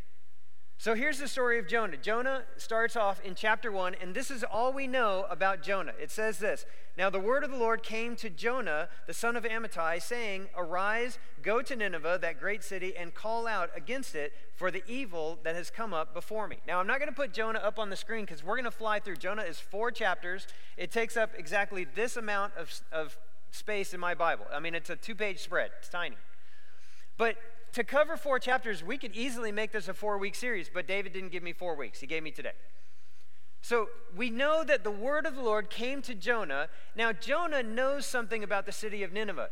So 0.80 0.94
here's 0.94 1.18
the 1.18 1.28
story 1.28 1.58
of 1.58 1.68
Jonah. 1.68 1.98
Jonah 1.98 2.44
starts 2.56 2.96
off 2.96 3.20
in 3.20 3.34
chapter 3.34 3.70
1, 3.70 3.96
and 4.00 4.14
this 4.14 4.30
is 4.30 4.42
all 4.42 4.72
we 4.72 4.86
know 4.86 5.26
about 5.28 5.62
Jonah. 5.62 5.92
It 6.00 6.10
says 6.10 6.38
this 6.38 6.64
Now 6.96 7.10
the 7.10 7.20
word 7.20 7.44
of 7.44 7.50
the 7.50 7.58
Lord 7.58 7.82
came 7.82 8.16
to 8.16 8.30
Jonah, 8.30 8.88
the 9.06 9.12
son 9.12 9.36
of 9.36 9.44
Amittai, 9.44 10.00
saying, 10.00 10.48
Arise, 10.56 11.18
go 11.42 11.60
to 11.60 11.76
Nineveh, 11.76 12.18
that 12.22 12.40
great 12.40 12.64
city, 12.64 12.96
and 12.96 13.12
call 13.12 13.46
out 13.46 13.68
against 13.76 14.14
it 14.14 14.32
for 14.56 14.70
the 14.70 14.82
evil 14.88 15.38
that 15.42 15.54
has 15.54 15.68
come 15.68 15.92
up 15.92 16.14
before 16.14 16.48
me. 16.48 16.56
Now 16.66 16.80
I'm 16.80 16.86
not 16.86 16.98
going 16.98 17.10
to 17.10 17.14
put 17.14 17.34
Jonah 17.34 17.58
up 17.58 17.78
on 17.78 17.90
the 17.90 17.96
screen 17.96 18.24
because 18.24 18.42
we're 18.42 18.56
going 18.56 18.64
to 18.64 18.70
fly 18.70 19.00
through. 19.00 19.16
Jonah 19.16 19.42
is 19.42 19.60
four 19.60 19.90
chapters, 19.90 20.46
it 20.78 20.90
takes 20.90 21.14
up 21.14 21.32
exactly 21.36 21.84
this 21.84 22.16
amount 22.16 22.54
of, 22.56 22.80
of 22.90 23.18
space 23.50 23.92
in 23.92 24.00
my 24.00 24.14
Bible. 24.14 24.46
I 24.50 24.60
mean, 24.60 24.74
it's 24.74 24.88
a 24.88 24.96
two 24.96 25.14
page 25.14 25.40
spread, 25.40 25.72
it's 25.78 25.90
tiny. 25.90 26.16
But 27.18 27.36
to 27.72 27.84
cover 27.84 28.16
four 28.16 28.38
chapters, 28.38 28.82
we 28.82 28.98
could 28.98 29.14
easily 29.14 29.52
make 29.52 29.72
this 29.72 29.88
a 29.88 29.94
four 29.94 30.18
week 30.18 30.34
series, 30.34 30.70
but 30.72 30.86
David 30.86 31.12
didn't 31.12 31.30
give 31.30 31.42
me 31.42 31.52
four 31.52 31.76
weeks. 31.76 32.00
He 32.00 32.06
gave 32.06 32.22
me 32.22 32.30
today. 32.30 32.52
So 33.62 33.88
we 34.16 34.30
know 34.30 34.64
that 34.64 34.84
the 34.84 34.90
word 34.90 35.26
of 35.26 35.34
the 35.34 35.42
Lord 35.42 35.70
came 35.70 36.02
to 36.02 36.14
Jonah. 36.14 36.68
Now, 36.96 37.12
Jonah 37.12 37.62
knows 37.62 38.06
something 38.06 38.42
about 38.42 38.66
the 38.66 38.72
city 38.72 39.02
of 39.02 39.12
Nineveh. 39.12 39.50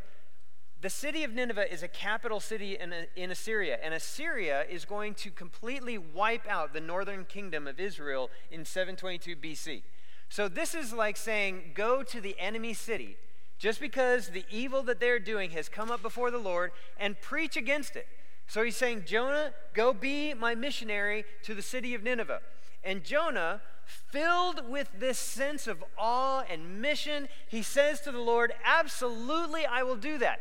The 0.80 0.90
city 0.90 1.24
of 1.24 1.32
Nineveh 1.32 1.72
is 1.72 1.82
a 1.82 1.88
capital 1.88 2.38
city 2.38 2.78
in, 2.78 2.94
in 3.16 3.30
Assyria, 3.32 3.78
and 3.82 3.92
Assyria 3.92 4.64
is 4.70 4.84
going 4.84 5.14
to 5.14 5.30
completely 5.30 5.98
wipe 5.98 6.48
out 6.48 6.72
the 6.72 6.80
northern 6.80 7.24
kingdom 7.24 7.66
of 7.66 7.80
Israel 7.80 8.30
in 8.50 8.64
722 8.64 9.34
BC. 9.36 9.82
So 10.28 10.48
this 10.48 10.74
is 10.74 10.92
like 10.92 11.16
saying, 11.16 11.72
go 11.74 12.04
to 12.04 12.20
the 12.20 12.38
enemy 12.38 12.74
city 12.74 13.16
just 13.58 13.80
because 13.80 14.28
the 14.28 14.44
evil 14.50 14.82
that 14.84 15.00
they're 15.00 15.18
doing 15.18 15.50
has 15.50 15.68
come 15.68 15.90
up 15.90 16.02
before 16.02 16.30
the 16.30 16.38
Lord 16.38 16.70
and 16.98 17.20
preach 17.20 17.56
against 17.56 17.96
it. 17.96 18.06
So 18.46 18.62
he's 18.62 18.76
saying, 18.76 19.02
Jonah, 19.06 19.52
go 19.74 19.92
be 19.92 20.32
my 20.32 20.54
missionary 20.54 21.24
to 21.42 21.54
the 21.54 21.62
city 21.62 21.94
of 21.94 22.02
Nineveh. 22.02 22.40
And 22.82 23.04
Jonah, 23.04 23.60
filled 23.84 24.68
with 24.68 24.88
this 24.98 25.18
sense 25.18 25.66
of 25.66 25.84
awe 25.98 26.44
and 26.48 26.80
mission, 26.80 27.28
he 27.48 27.62
says 27.62 28.00
to 28.02 28.12
the 28.12 28.20
Lord, 28.20 28.52
Absolutely, 28.64 29.66
I 29.66 29.82
will 29.82 29.96
do 29.96 30.18
that. 30.18 30.40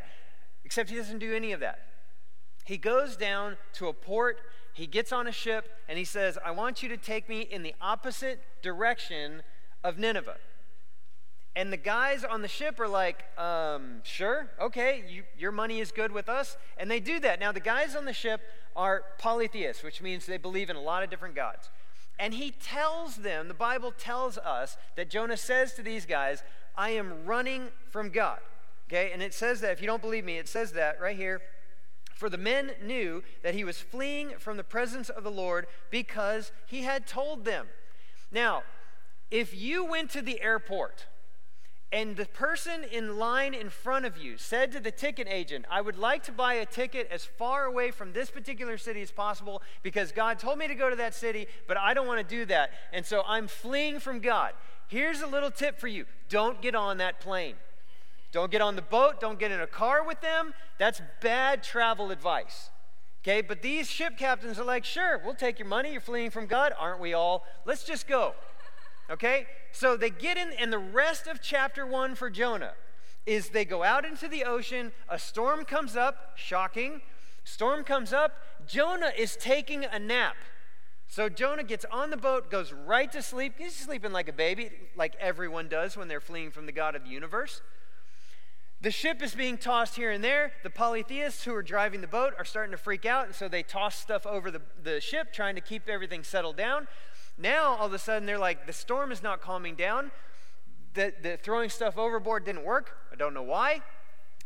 Except 0.64 0.90
he 0.90 0.96
doesn't 0.96 1.18
do 1.18 1.34
any 1.34 1.52
of 1.52 1.60
that. 1.60 1.80
He 2.64 2.76
goes 2.76 3.16
down 3.16 3.56
to 3.74 3.88
a 3.88 3.92
port, 3.92 4.40
he 4.74 4.86
gets 4.86 5.12
on 5.12 5.26
a 5.26 5.32
ship, 5.32 5.68
and 5.88 5.98
he 5.98 6.04
says, 6.04 6.38
I 6.44 6.50
want 6.50 6.82
you 6.82 6.88
to 6.90 6.96
take 6.96 7.28
me 7.28 7.40
in 7.40 7.62
the 7.62 7.74
opposite 7.80 8.40
direction 8.62 9.42
of 9.82 9.98
Nineveh. 9.98 10.36
And 11.58 11.72
the 11.72 11.76
guys 11.76 12.22
on 12.22 12.40
the 12.40 12.46
ship 12.46 12.78
are 12.78 12.86
like, 12.86 13.24
um, 13.36 14.00
sure, 14.04 14.48
okay, 14.60 15.02
you, 15.08 15.24
your 15.36 15.50
money 15.50 15.80
is 15.80 15.90
good 15.90 16.12
with 16.12 16.28
us. 16.28 16.56
And 16.76 16.88
they 16.88 17.00
do 17.00 17.18
that. 17.18 17.40
Now, 17.40 17.50
the 17.50 17.58
guys 17.58 17.96
on 17.96 18.04
the 18.04 18.12
ship 18.12 18.40
are 18.76 19.02
polytheists, 19.18 19.82
which 19.82 20.00
means 20.00 20.24
they 20.24 20.36
believe 20.36 20.70
in 20.70 20.76
a 20.76 20.80
lot 20.80 21.02
of 21.02 21.10
different 21.10 21.34
gods. 21.34 21.68
And 22.16 22.32
he 22.32 22.52
tells 22.52 23.16
them, 23.16 23.48
the 23.48 23.54
Bible 23.54 23.90
tells 23.90 24.38
us 24.38 24.76
that 24.94 25.10
Jonah 25.10 25.36
says 25.36 25.74
to 25.74 25.82
these 25.82 26.06
guys, 26.06 26.44
I 26.76 26.90
am 26.90 27.26
running 27.26 27.70
from 27.90 28.10
God. 28.10 28.38
Okay, 28.86 29.10
and 29.12 29.20
it 29.20 29.34
says 29.34 29.60
that, 29.62 29.72
if 29.72 29.80
you 29.80 29.88
don't 29.88 30.00
believe 30.00 30.24
me, 30.24 30.38
it 30.38 30.48
says 30.48 30.70
that 30.74 31.00
right 31.00 31.16
here. 31.16 31.42
For 32.14 32.30
the 32.30 32.38
men 32.38 32.70
knew 32.80 33.24
that 33.42 33.54
he 33.54 33.64
was 33.64 33.80
fleeing 33.80 34.34
from 34.38 34.58
the 34.58 34.64
presence 34.64 35.08
of 35.08 35.24
the 35.24 35.30
Lord 35.32 35.66
because 35.90 36.52
he 36.68 36.82
had 36.82 37.08
told 37.08 37.44
them. 37.44 37.66
Now, 38.30 38.62
if 39.28 39.52
you 39.60 39.84
went 39.84 40.10
to 40.10 40.22
the 40.22 40.40
airport, 40.40 41.06
and 41.90 42.16
the 42.16 42.26
person 42.26 42.84
in 42.84 43.18
line 43.18 43.54
in 43.54 43.70
front 43.70 44.04
of 44.04 44.18
you 44.18 44.36
said 44.36 44.72
to 44.72 44.80
the 44.80 44.90
ticket 44.90 45.26
agent, 45.28 45.64
I 45.70 45.80
would 45.80 45.96
like 45.96 46.22
to 46.24 46.32
buy 46.32 46.54
a 46.54 46.66
ticket 46.66 47.08
as 47.10 47.24
far 47.24 47.64
away 47.64 47.90
from 47.90 48.12
this 48.12 48.30
particular 48.30 48.76
city 48.76 49.00
as 49.00 49.10
possible 49.10 49.62
because 49.82 50.12
God 50.12 50.38
told 50.38 50.58
me 50.58 50.68
to 50.68 50.74
go 50.74 50.90
to 50.90 50.96
that 50.96 51.14
city, 51.14 51.46
but 51.66 51.78
I 51.78 51.94
don't 51.94 52.06
want 52.06 52.26
to 52.26 52.36
do 52.36 52.44
that. 52.46 52.70
And 52.92 53.06
so 53.06 53.22
I'm 53.26 53.48
fleeing 53.48 54.00
from 54.00 54.20
God. 54.20 54.52
Here's 54.88 55.22
a 55.22 55.26
little 55.26 55.50
tip 55.50 55.78
for 55.78 55.88
you 55.88 56.04
don't 56.28 56.60
get 56.60 56.74
on 56.74 56.98
that 56.98 57.20
plane. 57.20 57.54
Don't 58.32 58.50
get 58.50 58.60
on 58.60 58.76
the 58.76 58.82
boat. 58.82 59.20
Don't 59.20 59.38
get 59.38 59.50
in 59.50 59.60
a 59.60 59.66
car 59.66 60.04
with 60.04 60.20
them. 60.20 60.52
That's 60.78 61.00
bad 61.22 61.62
travel 61.62 62.10
advice. 62.10 62.70
Okay, 63.22 63.40
but 63.40 63.62
these 63.62 63.90
ship 63.90 64.16
captains 64.16 64.58
are 64.58 64.64
like, 64.64 64.84
sure, 64.84 65.20
we'll 65.24 65.34
take 65.34 65.58
your 65.58 65.68
money. 65.68 65.92
You're 65.92 66.00
fleeing 66.00 66.30
from 66.30 66.46
God, 66.46 66.72
aren't 66.78 67.00
we 67.00 67.14
all? 67.14 67.44
Let's 67.64 67.84
just 67.84 68.06
go. 68.06 68.34
Okay? 69.10 69.46
So 69.72 69.96
they 69.96 70.10
get 70.10 70.36
in, 70.36 70.52
and 70.52 70.72
the 70.72 70.78
rest 70.78 71.26
of 71.26 71.40
chapter 71.40 71.86
one 71.86 72.14
for 72.14 72.30
Jonah 72.30 72.74
is 73.26 73.50
they 73.50 73.64
go 73.64 73.82
out 73.82 74.04
into 74.04 74.26
the 74.28 74.44
ocean, 74.44 74.92
a 75.08 75.18
storm 75.18 75.64
comes 75.64 75.96
up, 75.96 76.32
shocking. 76.36 77.02
Storm 77.44 77.82
comes 77.82 78.12
up, 78.12 78.32
Jonah 78.66 79.10
is 79.16 79.34
taking 79.34 79.84
a 79.84 79.98
nap. 79.98 80.36
So 81.06 81.30
Jonah 81.30 81.62
gets 81.62 81.86
on 81.90 82.10
the 82.10 82.18
boat, 82.18 82.50
goes 82.50 82.72
right 82.72 83.10
to 83.12 83.22
sleep. 83.22 83.54
He's 83.56 83.74
sleeping 83.74 84.12
like 84.12 84.28
a 84.28 84.34
baby, 84.34 84.70
like 84.94 85.14
everyone 85.18 85.68
does 85.68 85.96
when 85.96 86.08
they're 86.08 86.20
fleeing 86.20 86.50
from 86.50 86.66
the 86.66 86.72
God 86.72 86.94
of 86.94 87.04
the 87.04 87.08
universe. 87.08 87.62
The 88.82 88.90
ship 88.90 89.22
is 89.22 89.34
being 89.34 89.56
tossed 89.56 89.96
here 89.96 90.10
and 90.10 90.22
there. 90.22 90.52
The 90.62 90.70
polytheists 90.70 91.44
who 91.44 91.54
are 91.54 91.62
driving 91.62 92.02
the 92.02 92.06
boat 92.06 92.34
are 92.38 92.44
starting 92.44 92.72
to 92.72 92.76
freak 92.76 93.06
out, 93.06 93.24
and 93.24 93.34
so 93.34 93.48
they 93.48 93.62
toss 93.62 93.96
stuff 93.96 94.26
over 94.26 94.50
the, 94.50 94.60
the 94.82 95.00
ship, 95.00 95.32
trying 95.32 95.54
to 95.54 95.62
keep 95.62 95.88
everything 95.88 96.22
settled 96.22 96.58
down. 96.58 96.86
Now, 97.38 97.76
all 97.76 97.86
of 97.86 97.92
a 97.92 97.98
sudden, 97.98 98.26
they're 98.26 98.38
like, 98.38 98.66
the 98.66 98.72
storm 98.72 99.12
is 99.12 99.22
not 99.22 99.40
calming 99.40 99.76
down. 99.76 100.10
The, 100.94 101.12
the 101.22 101.36
throwing 101.36 101.70
stuff 101.70 101.96
overboard 101.96 102.44
didn't 102.44 102.64
work. 102.64 102.96
I 103.12 103.16
don't 103.16 103.32
know 103.32 103.42
why. 103.42 103.82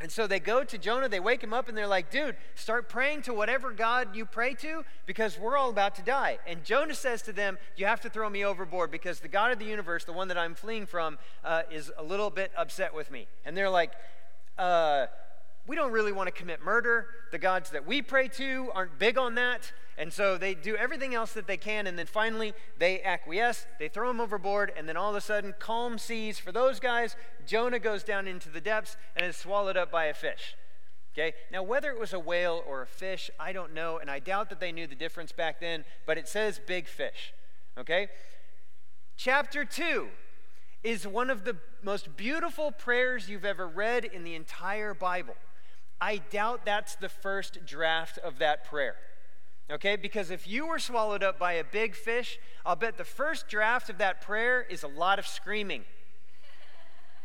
And 0.00 0.10
so 0.10 0.26
they 0.26 0.40
go 0.40 0.64
to 0.64 0.78
Jonah, 0.78 1.08
they 1.08 1.20
wake 1.20 1.42
him 1.42 1.52
up, 1.54 1.68
and 1.68 1.78
they're 1.78 1.86
like, 1.86 2.10
dude, 2.10 2.36
start 2.56 2.88
praying 2.88 3.22
to 3.22 3.32
whatever 3.32 3.70
God 3.70 4.16
you 4.16 4.26
pray 4.26 4.54
to 4.54 4.84
because 5.06 5.38
we're 5.38 5.56
all 5.56 5.70
about 5.70 5.94
to 5.94 6.02
die. 6.02 6.38
And 6.46 6.64
Jonah 6.64 6.94
says 6.94 7.22
to 7.22 7.32
them, 7.32 7.56
You 7.76 7.86
have 7.86 8.00
to 8.00 8.10
throw 8.10 8.28
me 8.28 8.44
overboard 8.44 8.90
because 8.90 9.20
the 9.20 9.28
God 9.28 9.52
of 9.52 9.60
the 9.60 9.64
universe, 9.64 10.04
the 10.04 10.12
one 10.12 10.28
that 10.28 10.36
I'm 10.36 10.54
fleeing 10.56 10.86
from, 10.86 11.18
uh, 11.44 11.62
is 11.70 11.92
a 11.96 12.02
little 12.02 12.30
bit 12.30 12.50
upset 12.56 12.92
with 12.94 13.12
me. 13.12 13.28
And 13.44 13.56
they're 13.56 13.70
like, 13.70 13.92
uh, 14.58 15.06
We 15.66 15.76
don't 15.76 15.92
really 15.92 16.12
want 16.12 16.26
to 16.26 16.32
commit 16.32 16.62
murder. 16.62 17.06
The 17.30 17.38
gods 17.38 17.70
that 17.70 17.86
we 17.86 18.02
pray 18.02 18.28
to 18.28 18.70
aren't 18.74 18.98
big 18.98 19.16
on 19.16 19.36
that. 19.36 19.72
And 19.96 20.12
so 20.12 20.36
they 20.36 20.54
do 20.54 20.74
everything 20.74 21.14
else 21.14 21.32
that 21.34 21.46
they 21.46 21.56
can, 21.56 21.86
and 21.86 21.98
then 21.98 22.06
finally 22.06 22.54
they 22.78 23.02
acquiesce, 23.02 23.66
they 23.78 23.88
throw 23.88 24.10
him 24.10 24.20
overboard, 24.20 24.72
and 24.76 24.88
then 24.88 24.96
all 24.96 25.10
of 25.10 25.16
a 25.16 25.20
sudden, 25.20 25.54
calm 25.58 25.98
seas 25.98 26.38
for 26.38 26.50
those 26.50 26.80
guys. 26.80 27.14
Jonah 27.46 27.78
goes 27.78 28.02
down 28.02 28.26
into 28.26 28.48
the 28.48 28.60
depths 28.60 28.96
and 29.14 29.26
is 29.26 29.36
swallowed 29.36 29.76
up 29.76 29.92
by 29.92 30.06
a 30.06 30.14
fish. 30.14 30.56
Okay? 31.14 31.34
Now, 31.52 31.62
whether 31.62 31.90
it 31.90 32.00
was 32.00 32.12
a 32.12 32.18
whale 32.18 32.64
or 32.66 32.82
a 32.82 32.86
fish, 32.86 33.30
I 33.38 33.52
don't 33.52 33.74
know, 33.74 33.98
and 33.98 34.10
I 34.10 34.18
doubt 34.18 34.48
that 34.48 34.60
they 34.60 34.72
knew 34.72 34.86
the 34.86 34.94
difference 34.94 35.30
back 35.30 35.60
then, 35.60 35.84
but 36.06 36.16
it 36.16 36.26
says 36.26 36.60
big 36.66 36.88
fish. 36.88 37.34
Okay? 37.78 38.08
Chapter 39.16 39.64
2 39.64 40.08
is 40.82 41.06
one 41.06 41.30
of 41.30 41.44
the 41.44 41.56
most 41.82 42.16
beautiful 42.16 42.72
prayers 42.72 43.28
you've 43.28 43.44
ever 43.44 43.68
read 43.68 44.04
in 44.04 44.24
the 44.24 44.34
entire 44.34 44.94
Bible. 44.94 45.36
I 46.02 46.20
doubt 46.30 46.64
that's 46.64 46.96
the 46.96 47.08
first 47.08 47.64
draft 47.64 48.18
of 48.18 48.40
that 48.40 48.64
prayer. 48.64 48.96
Okay, 49.70 49.94
because 49.94 50.32
if 50.32 50.48
you 50.48 50.66
were 50.66 50.80
swallowed 50.80 51.22
up 51.22 51.38
by 51.38 51.52
a 51.52 51.62
big 51.62 51.94
fish, 51.94 52.40
I'll 52.66 52.74
bet 52.74 52.98
the 52.98 53.04
first 53.04 53.46
draft 53.46 53.88
of 53.88 53.98
that 53.98 54.20
prayer 54.20 54.66
is 54.68 54.82
a 54.82 54.88
lot 54.88 55.20
of 55.20 55.28
screaming. 55.28 55.84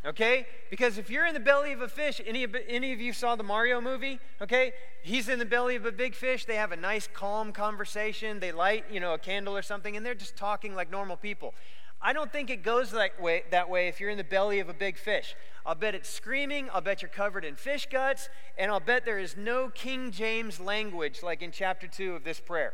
Okay? 0.05 0.45
Because 0.69 0.99
if 0.99 1.09
you're 1.09 1.25
in 1.25 1.33
the 1.33 1.39
belly 1.39 1.71
of 1.71 1.81
a 1.81 1.87
fish, 1.87 2.21
any 2.23 2.43
of, 2.43 2.55
any 2.67 2.93
of 2.93 3.01
you 3.01 3.13
saw 3.13 3.35
the 3.35 3.43
Mario 3.43 3.81
movie? 3.81 4.19
Okay? 4.43 4.73
He's 5.01 5.27
in 5.27 5.39
the 5.39 5.45
belly 5.45 5.75
of 5.75 5.87
a 5.87 5.91
big 5.91 6.13
fish. 6.13 6.45
They 6.45 6.55
have 6.55 6.71
a 6.71 6.77
nice, 6.77 7.09
calm 7.11 7.51
conversation. 7.51 8.39
They 8.39 8.51
light, 8.51 8.85
you 8.91 8.99
know, 8.99 9.15
a 9.15 9.17
candle 9.17 9.57
or 9.57 9.63
something, 9.63 9.97
and 9.97 10.05
they're 10.05 10.13
just 10.13 10.37
talking 10.37 10.75
like 10.75 10.91
normal 10.91 11.17
people. 11.17 11.55
I 12.01 12.13
don't 12.13 12.31
think 12.31 12.49
it 12.49 12.63
goes 12.63 12.91
that 12.91 13.21
way, 13.21 13.43
that 13.49 13.69
way 13.69 13.87
if 13.87 13.99
you're 13.99 14.09
in 14.09 14.17
the 14.17 14.23
belly 14.23 14.59
of 14.59 14.69
a 14.69 14.73
big 14.73 14.97
fish. 14.97 15.35
I'll 15.65 15.75
bet 15.75 15.95
it's 15.95 16.09
screaming. 16.09 16.69
I'll 16.71 16.81
bet 16.81 17.01
you're 17.01 17.09
covered 17.09 17.43
in 17.43 17.55
fish 17.55 17.87
guts. 17.91 18.29
And 18.57 18.71
I'll 18.71 18.79
bet 18.79 19.03
there 19.03 19.19
is 19.19 19.35
no 19.35 19.69
King 19.69 20.11
James 20.11 20.59
language 20.59 21.23
like 21.23 21.41
in 21.41 21.51
chapter 21.51 21.87
2 21.87 22.13
of 22.13 22.23
this 22.23 22.39
prayer. 22.39 22.73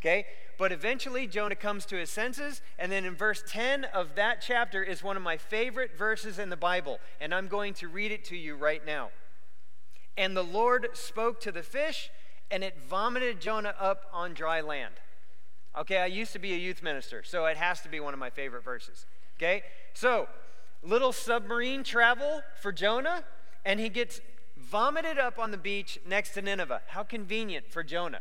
Okay? 0.00 0.26
But 0.58 0.72
eventually, 0.72 1.26
Jonah 1.26 1.54
comes 1.54 1.86
to 1.86 1.96
his 1.96 2.10
senses. 2.10 2.62
And 2.78 2.90
then 2.90 3.04
in 3.04 3.14
verse 3.14 3.44
10 3.46 3.84
of 3.84 4.14
that 4.16 4.40
chapter 4.40 4.82
is 4.82 5.02
one 5.02 5.16
of 5.16 5.22
my 5.22 5.36
favorite 5.36 5.96
verses 5.96 6.38
in 6.38 6.48
the 6.48 6.56
Bible. 6.56 6.98
And 7.20 7.34
I'm 7.34 7.48
going 7.48 7.74
to 7.74 7.88
read 7.88 8.10
it 8.10 8.24
to 8.26 8.36
you 8.36 8.56
right 8.56 8.84
now. 8.84 9.10
And 10.16 10.36
the 10.36 10.42
Lord 10.42 10.88
spoke 10.92 11.40
to 11.40 11.52
the 11.52 11.62
fish, 11.62 12.10
and 12.50 12.62
it 12.62 12.76
vomited 12.86 13.40
Jonah 13.40 13.74
up 13.78 14.04
on 14.12 14.34
dry 14.34 14.60
land. 14.60 14.94
Okay, 15.76 15.98
I 15.98 16.06
used 16.06 16.32
to 16.32 16.38
be 16.38 16.52
a 16.52 16.58
youth 16.58 16.82
minister, 16.82 17.22
so 17.22 17.46
it 17.46 17.56
has 17.56 17.80
to 17.80 17.88
be 17.88 17.98
one 17.98 18.12
of 18.12 18.20
my 18.20 18.30
favorite 18.30 18.62
verses. 18.62 19.06
Okay, 19.38 19.62
so 19.94 20.28
little 20.82 21.12
submarine 21.12 21.82
travel 21.82 22.42
for 22.60 22.72
Jonah, 22.72 23.24
and 23.64 23.80
he 23.80 23.88
gets 23.88 24.20
vomited 24.56 25.18
up 25.18 25.38
on 25.38 25.50
the 25.50 25.56
beach 25.56 25.98
next 26.06 26.34
to 26.34 26.42
Nineveh. 26.42 26.82
How 26.88 27.02
convenient 27.02 27.70
for 27.70 27.82
Jonah. 27.82 28.20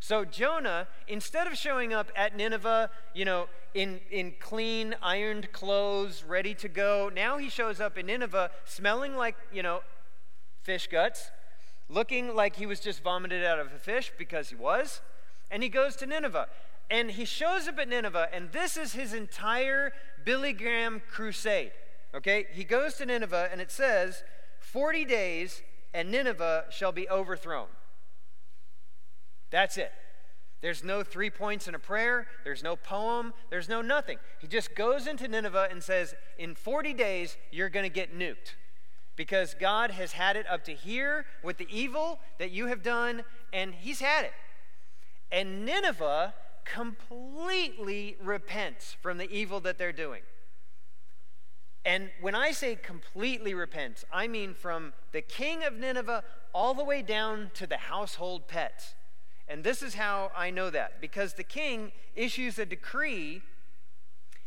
So 0.00 0.24
Jonah, 0.24 0.88
instead 1.06 1.46
of 1.46 1.56
showing 1.56 1.94
up 1.94 2.10
at 2.16 2.36
Nineveh, 2.36 2.90
you 3.14 3.24
know, 3.24 3.48
in, 3.72 4.00
in 4.10 4.34
clean, 4.40 4.96
ironed 5.00 5.52
clothes, 5.52 6.24
ready 6.26 6.54
to 6.54 6.68
go, 6.68 7.10
now 7.14 7.38
he 7.38 7.48
shows 7.48 7.80
up 7.80 7.96
in 7.96 8.06
Nineveh 8.06 8.50
smelling 8.64 9.16
like, 9.16 9.36
you 9.52 9.62
know, 9.62 9.80
fish 10.62 10.88
guts, 10.88 11.30
looking 11.88 12.34
like 12.34 12.56
he 12.56 12.66
was 12.66 12.80
just 12.80 13.02
vomited 13.02 13.44
out 13.44 13.60
of 13.60 13.68
a 13.68 13.78
fish 13.78 14.12
because 14.18 14.48
he 14.48 14.56
was, 14.56 15.00
and 15.50 15.62
he 15.62 15.68
goes 15.68 15.94
to 15.96 16.06
Nineveh. 16.06 16.48
And 16.92 17.12
he 17.12 17.24
shows 17.24 17.66
up 17.66 17.78
at 17.78 17.88
Nineveh, 17.88 18.28
and 18.34 18.52
this 18.52 18.76
is 18.76 18.92
his 18.92 19.14
entire 19.14 19.94
Billy 20.26 20.52
Graham 20.52 21.00
crusade. 21.10 21.72
Okay? 22.14 22.44
He 22.52 22.64
goes 22.64 22.96
to 22.96 23.06
Nineveh, 23.06 23.48
and 23.50 23.62
it 23.62 23.70
says, 23.70 24.22
40 24.60 25.06
days, 25.06 25.62
and 25.94 26.10
Nineveh 26.10 26.66
shall 26.68 26.92
be 26.92 27.08
overthrown. 27.08 27.68
That's 29.48 29.78
it. 29.78 29.90
There's 30.60 30.84
no 30.84 31.02
three 31.02 31.30
points 31.30 31.66
in 31.66 31.74
a 31.74 31.78
prayer, 31.78 32.26
there's 32.44 32.62
no 32.62 32.76
poem, 32.76 33.32
there's 33.48 33.70
no 33.70 33.80
nothing. 33.80 34.18
He 34.38 34.46
just 34.46 34.74
goes 34.74 35.06
into 35.06 35.26
Nineveh 35.26 35.68
and 35.70 35.82
says, 35.82 36.14
In 36.38 36.54
40 36.54 36.92
days, 36.92 37.38
you're 37.50 37.70
going 37.70 37.88
to 37.88 37.94
get 37.94 38.16
nuked. 38.16 38.54
Because 39.16 39.54
God 39.58 39.92
has 39.92 40.12
had 40.12 40.36
it 40.36 40.46
up 40.46 40.62
to 40.64 40.74
here 40.74 41.24
with 41.42 41.56
the 41.56 41.66
evil 41.70 42.20
that 42.38 42.50
you 42.50 42.66
have 42.66 42.82
done, 42.82 43.24
and 43.50 43.74
He's 43.74 44.00
had 44.00 44.26
it. 44.26 44.32
And 45.30 45.64
Nineveh 45.64 46.34
completely 46.64 48.16
repents 48.22 48.96
from 49.00 49.18
the 49.18 49.30
evil 49.30 49.60
that 49.60 49.78
they're 49.78 49.92
doing. 49.92 50.22
And 51.84 52.10
when 52.20 52.34
I 52.34 52.52
say 52.52 52.76
completely 52.76 53.54
repents, 53.54 54.04
I 54.12 54.28
mean 54.28 54.54
from 54.54 54.92
the 55.10 55.20
king 55.20 55.64
of 55.64 55.74
Nineveh 55.74 56.22
all 56.52 56.74
the 56.74 56.84
way 56.84 57.02
down 57.02 57.50
to 57.54 57.66
the 57.66 57.76
household 57.76 58.46
pets. 58.46 58.94
And 59.48 59.64
this 59.64 59.82
is 59.82 59.94
how 59.94 60.30
I 60.36 60.50
know 60.50 60.70
that 60.70 61.00
because 61.00 61.34
the 61.34 61.42
king 61.42 61.92
issues 62.14 62.58
a 62.58 62.64
decree 62.66 63.42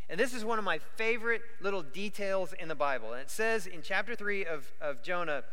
And 0.09 0.19
this 0.19 0.33
is 0.33 0.45
one 0.45 0.59
of 0.59 0.65
my 0.65 0.79
favorite 0.95 1.41
little 1.61 1.81
details 1.81 2.53
in 2.59 2.67
the 2.67 2.75
Bible. 2.75 3.13
And 3.13 3.21
it 3.21 3.31
says 3.31 3.65
in 3.65 3.81
chapter 3.81 4.15
3 4.15 4.45
of, 4.45 4.71
of 4.79 5.01
Jonah, 5.01 5.43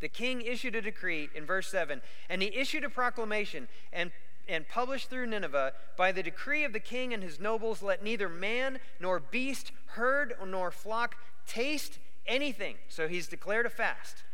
the 0.00 0.08
king 0.08 0.40
issued 0.40 0.76
a 0.76 0.82
decree 0.82 1.30
in 1.34 1.46
verse 1.46 1.68
7, 1.68 2.02
and 2.28 2.42
he 2.42 2.54
issued 2.54 2.84
a 2.84 2.90
proclamation 2.90 3.66
and, 3.92 4.12
and 4.48 4.68
published 4.68 5.10
through 5.10 5.26
Nineveh 5.26 5.72
by 5.96 6.12
the 6.12 6.22
decree 6.22 6.64
of 6.64 6.72
the 6.72 6.80
king 6.80 7.12
and 7.12 7.22
his 7.22 7.40
nobles, 7.40 7.82
let 7.82 8.02
neither 8.02 8.28
man 8.28 8.78
nor 9.00 9.20
beast, 9.20 9.72
herd 9.86 10.34
nor 10.46 10.70
flock 10.70 11.16
taste 11.46 11.98
anything. 12.26 12.76
So 12.88 13.08
he's 13.08 13.26
declared 13.26 13.66
a 13.66 13.70
fast. 13.70 14.24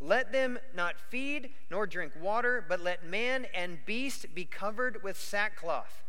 Let 0.00 0.32
them 0.32 0.58
not 0.74 0.96
feed 0.98 1.50
nor 1.70 1.86
drink 1.86 2.12
water, 2.20 2.64
but 2.68 2.80
let 2.80 3.06
man 3.06 3.46
and 3.54 3.78
beast 3.86 4.34
be 4.34 4.44
covered 4.44 5.02
with 5.02 5.18
sackcloth. 5.18 6.02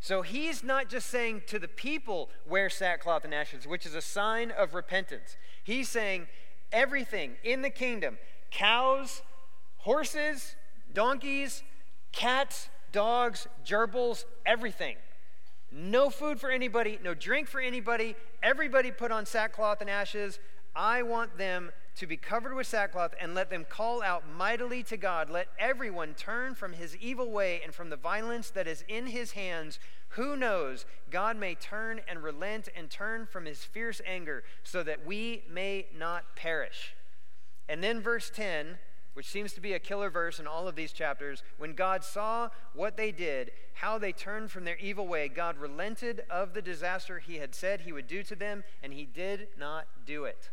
So 0.00 0.22
he's 0.22 0.64
not 0.64 0.88
just 0.88 1.08
saying 1.08 1.42
to 1.46 1.60
the 1.60 1.68
people, 1.68 2.28
wear 2.44 2.68
sackcloth 2.68 3.24
and 3.24 3.32
ashes, 3.32 3.66
which 3.68 3.86
is 3.86 3.94
a 3.94 4.00
sign 4.00 4.50
of 4.50 4.74
repentance. 4.74 5.36
He's 5.62 5.88
saying 5.88 6.26
everything 6.72 7.36
in 7.44 7.62
the 7.62 7.70
kingdom 7.70 8.18
cows, 8.50 9.22
horses, 9.78 10.56
donkeys, 10.94 11.62
cats, 12.12 12.68
dogs, 12.92 13.46
gerbils, 13.64 14.24
everything. 14.44 14.96
No 15.70 16.10
food 16.10 16.38
for 16.38 16.50
anybody, 16.50 16.98
no 17.02 17.14
drink 17.14 17.48
for 17.48 17.60
anybody. 17.60 18.14
Everybody 18.42 18.90
put 18.90 19.10
on 19.10 19.24
sackcloth 19.24 19.80
and 19.80 19.88
ashes. 19.88 20.38
I 20.76 21.02
want 21.02 21.38
them 21.38 21.70
to 21.96 22.06
be 22.06 22.16
covered 22.16 22.54
with 22.54 22.66
sackcloth 22.66 23.14
and 23.20 23.34
let 23.34 23.50
them 23.50 23.66
call 23.68 24.02
out 24.02 24.24
mightily 24.28 24.82
to 24.84 24.96
God. 24.96 25.28
Let 25.28 25.48
everyone 25.58 26.14
turn 26.14 26.54
from 26.54 26.72
his 26.72 26.96
evil 26.96 27.30
way 27.30 27.60
and 27.62 27.74
from 27.74 27.90
the 27.90 27.96
violence 27.96 28.50
that 28.50 28.66
is 28.66 28.84
in 28.88 29.06
his 29.06 29.32
hands. 29.32 29.78
Who 30.10 30.36
knows? 30.36 30.86
God 31.10 31.36
may 31.36 31.54
turn 31.54 32.00
and 32.08 32.22
relent 32.22 32.68
and 32.74 32.90
turn 32.90 33.26
from 33.26 33.44
his 33.44 33.64
fierce 33.64 34.00
anger 34.06 34.44
so 34.62 34.82
that 34.82 35.06
we 35.06 35.44
may 35.50 35.86
not 35.96 36.36
perish. 36.36 36.94
And 37.68 37.82
then 37.82 38.00
verse 38.00 38.30
10, 38.34 38.78
which 39.14 39.28
seems 39.28 39.52
to 39.52 39.60
be 39.60 39.72
a 39.72 39.78
killer 39.78 40.10
verse 40.10 40.38
in 40.38 40.46
all 40.46 40.66
of 40.66 40.74
these 40.74 40.92
chapters, 40.92 41.42
when 41.58 41.74
God 41.74 42.02
saw 42.02 42.48
what 42.74 42.96
they 42.96 43.12
did, 43.12 43.50
how 43.74 43.98
they 43.98 44.12
turned 44.12 44.50
from 44.50 44.64
their 44.64 44.78
evil 44.78 45.06
way, 45.06 45.28
God 45.28 45.58
relented 45.58 46.22
of 46.30 46.54
the 46.54 46.62
disaster 46.62 47.18
he 47.18 47.36
had 47.36 47.54
said 47.54 47.82
he 47.82 47.92
would 47.92 48.06
do 48.06 48.22
to 48.22 48.34
them, 48.34 48.64
and 48.82 48.92
he 48.92 49.04
did 49.04 49.48
not 49.58 49.86
do 50.06 50.24
it. 50.24 50.50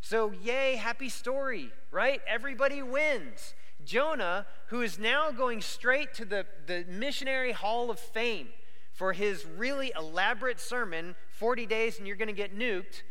So, 0.00 0.32
yay, 0.42 0.76
happy 0.76 1.08
story, 1.08 1.70
right? 1.90 2.20
Everybody 2.26 2.82
wins. 2.82 3.54
Jonah, 3.84 4.46
who 4.66 4.82
is 4.82 4.98
now 4.98 5.30
going 5.30 5.60
straight 5.60 6.14
to 6.14 6.24
the, 6.24 6.46
the 6.66 6.84
missionary 6.88 7.52
hall 7.52 7.90
of 7.90 7.98
fame 7.98 8.48
for 8.92 9.12
his 9.12 9.44
really 9.44 9.92
elaborate 9.96 10.60
sermon 10.60 11.16
40 11.30 11.66
days 11.66 11.98
and 11.98 12.06
you're 12.06 12.16
going 12.16 12.28
to 12.28 12.34
get 12.34 12.56
nuked, 12.56 13.02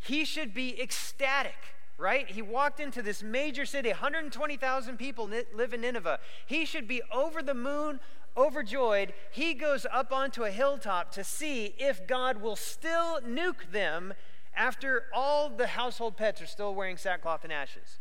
he 0.00 0.24
should 0.24 0.54
be 0.54 0.80
ecstatic, 0.80 1.76
right? 1.98 2.30
He 2.30 2.40
walked 2.40 2.78
into 2.78 3.02
this 3.02 3.22
major 3.22 3.66
city, 3.66 3.90
120,000 3.90 4.96
people 4.96 5.28
live 5.52 5.74
in 5.74 5.80
Nineveh. 5.80 6.20
He 6.46 6.64
should 6.64 6.86
be 6.86 7.02
over 7.12 7.42
the 7.42 7.54
moon, 7.54 7.98
overjoyed. 8.36 9.12
He 9.32 9.52
goes 9.52 9.84
up 9.92 10.12
onto 10.12 10.44
a 10.44 10.50
hilltop 10.50 11.10
to 11.12 11.24
see 11.24 11.74
if 11.76 12.06
God 12.06 12.40
will 12.40 12.56
still 12.56 13.20
nuke 13.20 13.72
them 13.72 14.14
after 14.54 15.04
all 15.12 15.50
the 15.50 15.66
household 15.66 16.16
pets 16.16 16.40
are 16.40 16.46
still 16.46 16.74
wearing 16.74 16.96
sackcloth 16.96 17.42
and 17.42 17.52
ashes. 17.52 17.98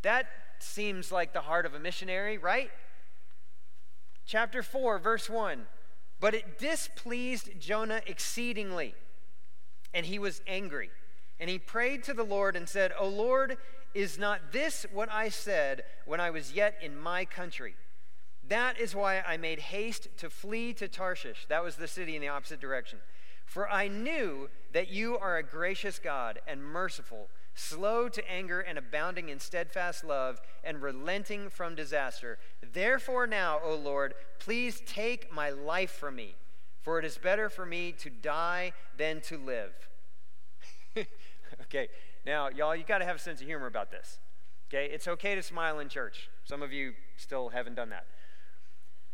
That 0.00 0.26
seems 0.58 1.12
like 1.12 1.32
the 1.32 1.42
heart 1.42 1.66
of 1.66 1.74
a 1.74 1.78
missionary, 1.78 2.38
right? 2.38 2.70
Chapter 4.24 4.62
4, 4.62 4.98
verse 4.98 5.28
1. 5.28 5.66
But 6.18 6.34
it 6.34 6.58
displeased 6.58 7.50
Jonah 7.58 8.00
exceedingly, 8.06 8.94
and 9.92 10.06
he 10.06 10.18
was 10.18 10.40
angry. 10.46 10.90
And 11.42 11.50
he 11.50 11.58
prayed 11.58 12.04
to 12.04 12.14
the 12.14 12.22
Lord 12.22 12.54
and 12.54 12.68
said, 12.68 12.92
O 12.96 13.08
Lord, 13.08 13.56
is 13.94 14.16
not 14.16 14.52
this 14.52 14.86
what 14.92 15.10
I 15.10 15.28
said 15.28 15.82
when 16.06 16.20
I 16.20 16.30
was 16.30 16.52
yet 16.52 16.76
in 16.80 16.96
my 16.96 17.24
country? 17.24 17.74
That 18.46 18.78
is 18.78 18.94
why 18.94 19.24
I 19.26 19.38
made 19.38 19.58
haste 19.58 20.06
to 20.18 20.30
flee 20.30 20.72
to 20.74 20.86
Tarshish. 20.86 21.46
That 21.48 21.64
was 21.64 21.74
the 21.74 21.88
city 21.88 22.14
in 22.14 22.22
the 22.22 22.28
opposite 22.28 22.60
direction. 22.60 23.00
For 23.44 23.68
I 23.68 23.88
knew 23.88 24.50
that 24.72 24.92
you 24.92 25.18
are 25.18 25.36
a 25.36 25.42
gracious 25.42 25.98
God 25.98 26.38
and 26.46 26.62
merciful, 26.62 27.28
slow 27.56 28.08
to 28.08 28.30
anger 28.30 28.60
and 28.60 28.78
abounding 28.78 29.28
in 29.28 29.40
steadfast 29.40 30.04
love, 30.04 30.40
and 30.62 30.80
relenting 30.80 31.50
from 31.50 31.74
disaster. 31.74 32.38
Therefore, 32.72 33.26
now, 33.26 33.58
O 33.64 33.74
Lord, 33.74 34.14
please 34.38 34.80
take 34.86 35.32
my 35.32 35.50
life 35.50 35.90
from 35.90 36.14
me, 36.14 36.36
for 36.82 37.00
it 37.00 37.04
is 37.04 37.18
better 37.18 37.48
for 37.48 37.66
me 37.66 37.90
to 37.98 38.10
die 38.10 38.74
than 38.96 39.20
to 39.22 39.36
live. 39.36 39.72
okay, 41.72 41.88
now, 42.26 42.48
y'all, 42.48 42.76
you 42.76 42.84
got 42.84 42.98
to 42.98 43.04
have 43.04 43.16
a 43.16 43.18
sense 43.18 43.40
of 43.40 43.46
humor 43.46 43.66
about 43.66 43.90
this. 43.90 44.18
Okay, 44.68 44.88
it's 44.92 45.08
okay 45.08 45.34
to 45.34 45.42
smile 45.42 45.78
in 45.78 45.88
church. 45.88 46.30
Some 46.44 46.62
of 46.62 46.72
you 46.72 46.94
still 47.16 47.50
haven't 47.50 47.74
done 47.74 47.90
that. 47.90 48.06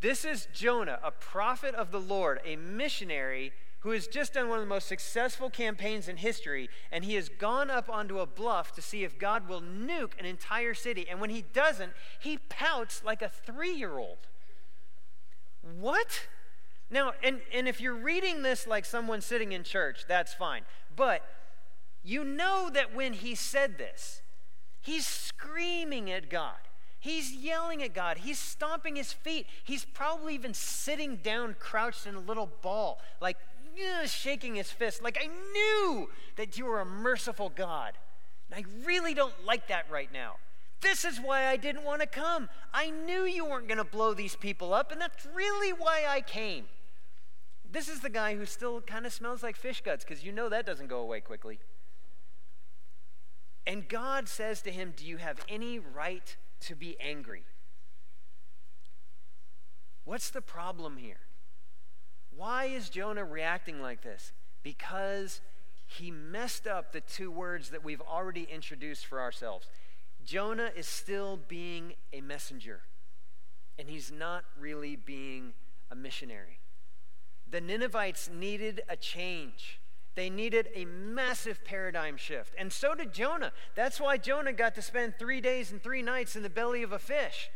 This 0.00 0.24
is 0.24 0.46
Jonah, 0.54 1.00
a 1.02 1.10
prophet 1.10 1.74
of 1.74 1.90
the 1.90 2.00
Lord, 2.00 2.40
a 2.44 2.56
missionary 2.56 3.52
who 3.80 3.90
has 3.90 4.06
just 4.06 4.34
done 4.34 4.48
one 4.48 4.58
of 4.58 4.64
the 4.64 4.68
most 4.68 4.88
successful 4.88 5.50
campaigns 5.50 6.08
in 6.08 6.16
history, 6.16 6.68
and 6.90 7.04
he 7.04 7.14
has 7.14 7.28
gone 7.28 7.70
up 7.70 7.88
onto 7.88 8.18
a 8.18 8.26
bluff 8.26 8.72
to 8.72 8.82
see 8.82 9.04
if 9.04 9.18
God 9.18 9.48
will 9.48 9.60
nuke 9.60 10.12
an 10.18 10.24
entire 10.24 10.74
city. 10.74 11.06
And 11.08 11.20
when 11.20 11.30
he 11.30 11.42
doesn't, 11.52 11.92
he 12.20 12.38
pouts 12.48 13.02
like 13.04 13.22
a 13.22 13.28
three 13.28 13.72
year 13.72 13.98
old. 13.98 14.18
What? 15.62 16.26
Now, 16.90 17.12
and, 17.22 17.40
and 17.52 17.68
if 17.68 17.80
you're 17.80 17.94
reading 17.94 18.42
this 18.42 18.66
like 18.66 18.84
someone 18.84 19.20
sitting 19.20 19.52
in 19.52 19.62
church, 19.62 20.04
that's 20.08 20.34
fine. 20.34 20.62
But 20.94 21.22
you 22.02 22.24
know 22.24 22.70
that 22.72 22.94
when 22.94 23.12
he 23.12 23.34
said 23.34 23.78
this, 23.78 24.22
he's 24.80 25.06
screaming 25.06 26.10
at 26.10 26.30
God. 26.30 26.56
He's 27.00 27.32
yelling 27.32 27.82
at 27.82 27.94
God. 27.94 28.18
He's 28.18 28.38
stomping 28.38 28.96
his 28.96 29.12
feet. 29.12 29.46
He's 29.62 29.84
probably 29.84 30.34
even 30.34 30.54
sitting 30.54 31.16
down, 31.16 31.54
crouched 31.58 32.06
in 32.06 32.14
a 32.14 32.20
little 32.20 32.50
ball, 32.62 32.98
like 33.20 33.36
shaking 34.06 34.56
his 34.56 34.72
fist, 34.72 35.04
like, 35.04 35.16
I 35.22 35.28
knew 35.52 36.10
that 36.34 36.58
you 36.58 36.66
were 36.66 36.80
a 36.80 36.84
merciful 36.84 37.48
God. 37.48 37.92
And 38.50 38.64
I 38.64 38.84
really 38.84 39.14
don't 39.14 39.44
like 39.46 39.68
that 39.68 39.88
right 39.88 40.12
now. 40.12 40.36
This 40.80 41.04
is 41.04 41.20
why 41.20 41.46
I 41.46 41.56
didn't 41.56 41.84
want 41.84 42.00
to 42.00 42.06
come. 42.08 42.48
I 42.74 42.90
knew 42.90 43.24
you 43.24 43.44
weren't 43.44 43.68
going 43.68 43.78
to 43.78 43.84
blow 43.84 44.14
these 44.14 44.34
people 44.34 44.74
up, 44.74 44.90
and 44.90 45.00
that's 45.00 45.26
really 45.32 45.72
why 45.72 46.04
I 46.08 46.20
came. 46.20 46.64
This 47.70 47.88
is 47.88 48.00
the 48.00 48.10
guy 48.10 48.34
who 48.34 48.46
still 48.46 48.80
kind 48.80 49.06
of 49.06 49.12
smells 49.12 49.42
like 49.42 49.54
fish 49.54 49.80
guts, 49.80 50.04
because 50.04 50.24
you 50.24 50.32
know 50.32 50.48
that 50.48 50.66
doesn't 50.66 50.88
go 50.88 50.98
away 50.98 51.20
quickly. 51.20 51.60
And 53.68 53.86
God 53.86 54.30
says 54.30 54.62
to 54.62 54.72
him, 54.72 54.94
Do 54.96 55.04
you 55.04 55.18
have 55.18 55.44
any 55.46 55.78
right 55.78 56.34
to 56.60 56.74
be 56.74 56.96
angry? 56.98 57.42
What's 60.06 60.30
the 60.30 60.40
problem 60.40 60.96
here? 60.96 61.20
Why 62.34 62.64
is 62.64 62.88
Jonah 62.88 63.26
reacting 63.26 63.82
like 63.82 64.00
this? 64.00 64.32
Because 64.62 65.42
he 65.86 66.10
messed 66.10 66.66
up 66.66 66.92
the 66.92 67.02
two 67.02 67.30
words 67.30 67.68
that 67.68 67.84
we've 67.84 68.00
already 68.00 68.48
introduced 68.50 69.04
for 69.04 69.20
ourselves. 69.20 69.68
Jonah 70.24 70.70
is 70.74 70.86
still 70.86 71.38
being 71.48 71.92
a 72.10 72.22
messenger, 72.22 72.80
and 73.78 73.90
he's 73.90 74.10
not 74.10 74.44
really 74.58 74.96
being 74.96 75.52
a 75.90 75.94
missionary. 75.94 76.58
The 77.50 77.60
Ninevites 77.60 78.30
needed 78.32 78.80
a 78.88 78.96
change. 78.96 79.78
They 80.18 80.30
needed 80.30 80.70
a 80.74 80.84
massive 80.84 81.64
paradigm 81.64 82.16
shift. 82.16 82.52
And 82.58 82.72
so 82.72 82.92
did 82.92 83.12
Jonah. 83.12 83.52
That's 83.76 84.00
why 84.00 84.16
Jonah 84.16 84.52
got 84.52 84.74
to 84.74 84.82
spend 84.82 85.14
three 85.16 85.40
days 85.40 85.70
and 85.70 85.80
three 85.80 86.02
nights 86.02 86.34
in 86.34 86.42
the 86.42 86.50
belly 86.50 86.82
of 86.82 86.90
a 86.90 86.98
fish 86.98 87.50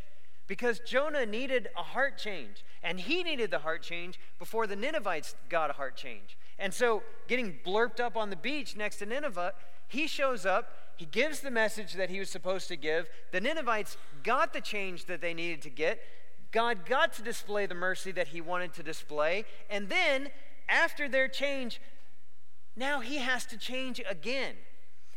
because 0.46 0.79
Jonah 0.79 1.27
needed 1.27 1.70
a 1.77 1.83
heart 1.83 2.18
change, 2.18 2.64
and 2.81 3.01
he 3.01 3.25
needed 3.25 3.51
the 3.51 3.59
heart 3.59 3.83
change 3.83 4.20
before 4.38 4.68
the 4.68 4.77
Ninevites 4.77 5.35
got 5.48 5.70
a 5.70 5.72
heart 5.72 5.96
change. 5.96 6.38
And 6.57 6.72
so, 6.72 7.03
getting 7.27 7.59
blurped 7.66 7.98
up 7.98 8.16
on 8.16 8.31
the 8.31 8.37
beach 8.37 8.77
next 8.77 8.98
to 8.98 9.07
Nineveh, 9.07 9.55
he 9.88 10.07
shows 10.07 10.46
up, 10.46 10.70
he 10.94 11.07
gives 11.07 11.40
the 11.40 11.51
message 11.51 11.94
that 11.94 12.11
he 12.11 12.20
was 12.20 12.31
supposed 12.31 12.68
to 12.68 12.77
give. 12.77 13.09
The 13.33 13.40
Ninevites 13.40 13.96
got 14.22 14.53
the 14.53 14.61
change 14.61 15.07
that 15.07 15.20
they 15.20 15.35
needed 15.35 15.62
to 15.62 15.70
get. 15.70 15.98
God 16.53 16.87
got 16.87 17.12
to 17.14 17.22
display 17.22 17.66
the 17.66 17.75
mercy 17.75 18.12
that 18.12 18.29
he 18.29 18.40
wanted 18.40 18.72
to 18.75 18.85
display. 18.85 19.46
And 19.68 19.88
then, 19.88 20.31
after 20.68 21.09
their 21.09 21.27
change, 21.27 21.81
now 22.76 23.00
he 23.00 23.18
has 23.18 23.44
to 23.46 23.58
change 23.58 24.00
again. 24.08 24.54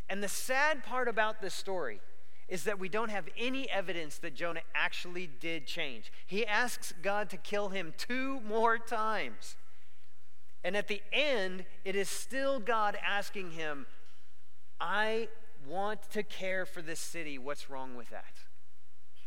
And 0.09 0.21
the 0.21 0.27
sad 0.27 0.83
part 0.83 1.07
about 1.07 1.41
this 1.41 1.53
story 1.53 1.99
is 2.47 2.63
that 2.65 2.77
we 2.77 2.89
don't 2.89 3.09
have 3.09 3.27
any 3.37 3.69
evidence 3.69 4.19
that 4.19 4.35
Jonah 4.35 4.61
actually 4.75 5.27
did 5.27 5.65
change. 5.65 6.11
He 6.27 6.45
asks 6.45 6.93
God 7.01 7.29
to 7.31 7.37
kill 7.37 7.69
him 7.69 7.93
two 7.97 8.39
more 8.41 8.77
times. 8.77 9.55
And 10.63 10.75
at 10.77 10.87
the 10.87 11.01
end, 11.11 11.65
it 11.83 11.95
is 11.95 12.09
still 12.09 12.59
God 12.59 12.97
asking 13.03 13.51
him, 13.51 13.87
I 14.79 15.29
want 15.67 16.11
to 16.11 16.21
care 16.21 16.65
for 16.65 16.81
this 16.81 16.99
city. 16.99 17.37
What's 17.37 17.69
wrong 17.69 17.95
with 17.95 18.09
that? 18.09 18.33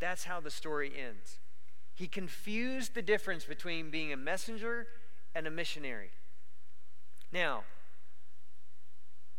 That's 0.00 0.24
how 0.24 0.40
the 0.40 0.50
story 0.50 0.92
ends. 0.96 1.38
He 1.94 2.06
confused 2.06 2.94
the 2.94 3.02
difference 3.02 3.44
between 3.44 3.90
being 3.90 4.12
a 4.12 4.16
messenger 4.16 4.86
and 5.34 5.46
a 5.46 5.50
missionary. 5.50 6.10
Now, 7.32 7.64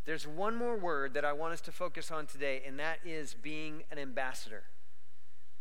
there's 0.10 0.26
one 0.26 0.56
more 0.56 0.76
word 0.76 1.14
that 1.14 1.24
I 1.24 1.34
want 1.34 1.54
us 1.54 1.62
to 1.62 1.72
focus 1.72 2.10
on 2.10 2.26
today, 2.26 2.64
and 2.66 2.80
that 2.80 2.98
is 3.06 3.36
being 3.36 3.84
an 3.92 4.00
ambassador. 4.00 4.64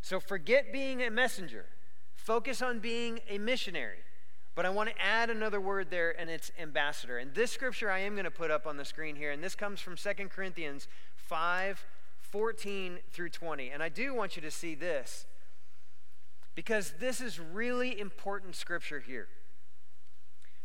So 0.01 0.21
forget 0.21 0.73
being 0.73 1.03
a 1.03 1.11
messenger, 1.11 1.67
focus 2.15 2.63
on 2.63 2.79
being 2.79 3.21
a 3.29 3.37
missionary. 3.37 3.99
But 4.55 4.65
I 4.65 4.71
want 4.71 4.89
to 4.89 4.99
add 4.99 5.29
another 5.29 5.61
word 5.61 5.91
there, 5.91 6.19
and 6.19 6.31
it's 6.31 6.51
ambassador. 6.59 7.19
And 7.19 7.35
this 7.35 7.51
scripture 7.51 7.91
I 7.91 7.99
am 7.99 8.15
going 8.15 8.25
to 8.25 8.31
put 8.31 8.51
up 8.51 8.67
on 8.67 8.79
the 8.79 8.87
screen 8.87 9.17
here, 9.17 9.33
and 9.33 9.45
this 9.45 9.55
comes 9.55 9.81
from 9.83 9.97
2 9.97 10.11
Corinthians 10.31 10.89
5 11.17 11.85
14 12.23 13.01
through 13.11 13.29
20. 13.29 13.69
And 13.69 13.83
I 13.83 13.91
do 13.91 14.15
want 14.15 14.35
you 14.35 14.41
to 14.41 14.51
see 14.51 14.75
this 14.75 15.27
because 16.55 16.95
this 16.99 17.21
is 17.21 17.39
really 17.39 18.01
important 18.01 18.57
scripture 18.57 19.01
here. 19.01 19.29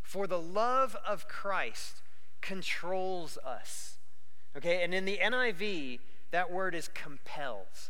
For 0.01 0.25
the 0.25 0.39
love 0.39 0.95
of 1.05 1.27
Christ 1.27 2.01
controls 2.43 3.39
us. 3.43 3.97
Okay, 4.55 4.83
and 4.83 4.93
in 4.93 5.05
the 5.05 5.17
NIV, 5.17 5.99
that 6.29 6.51
word 6.51 6.75
is 6.75 6.87
compels, 6.89 7.89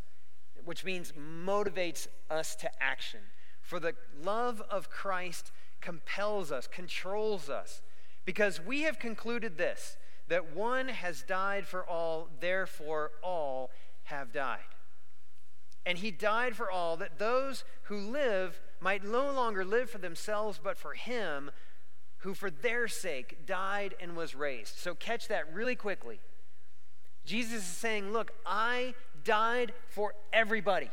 which 0.63 0.85
means 0.85 1.11
motivates 1.13 2.07
us 2.29 2.55
to 2.55 2.69
action. 2.81 3.19
For 3.61 3.79
the 3.79 3.95
love 4.21 4.61
of 4.69 4.89
Christ 4.89 5.51
compels 5.81 6.51
us, 6.51 6.67
controls 6.67 7.49
us, 7.49 7.81
because 8.23 8.61
we 8.61 8.83
have 8.83 8.99
concluded 8.99 9.57
this 9.57 9.97
that 10.29 10.55
one 10.55 10.87
has 10.87 11.21
died 11.23 11.67
for 11.67 11.85
all, 11.85 12.29
therefore 12.39 13.11
all 13.21 13.71
have 14.03 14.31
died. 14.31 14.59
And 15.85 15.97
he 15.97 16.11
died 16.11 16.55
for 16.55 16.71
all, 16.71 16.95
that 16.95 17.19
those 17.19 17.65
who 17.83 17.97
live 17.97 18.61
might 18.79 19.03
no 19.03 19.31
longer 19.33 19.65
live 19.65 19.89
for 19.89 19.97
themselves, 19.97 20.61
but 20.63 20.77
for 20.77 20.93
him 20.93 21.51
who 22.23 22.33
for 22.33 22.49
their 22.49 22.87
sake 22.87 23.45
died 23.45 23.93
and 23.99 24.15
was 24.15 24.33
raised. 24.33 24.77
So 24.77 24.95
catch 24.95 25.27
that 25.27 25.53
really 25.53 25.75
quickly. 25.75 26.21
Jesus 27.25 27.63
is 27.63 27.65
saying, 27.65 28.11
Look, 28.13 28.31
I 28.45 28.95
died 29.25 29.73
for 29.89 30.15
everybody 30.31 30.89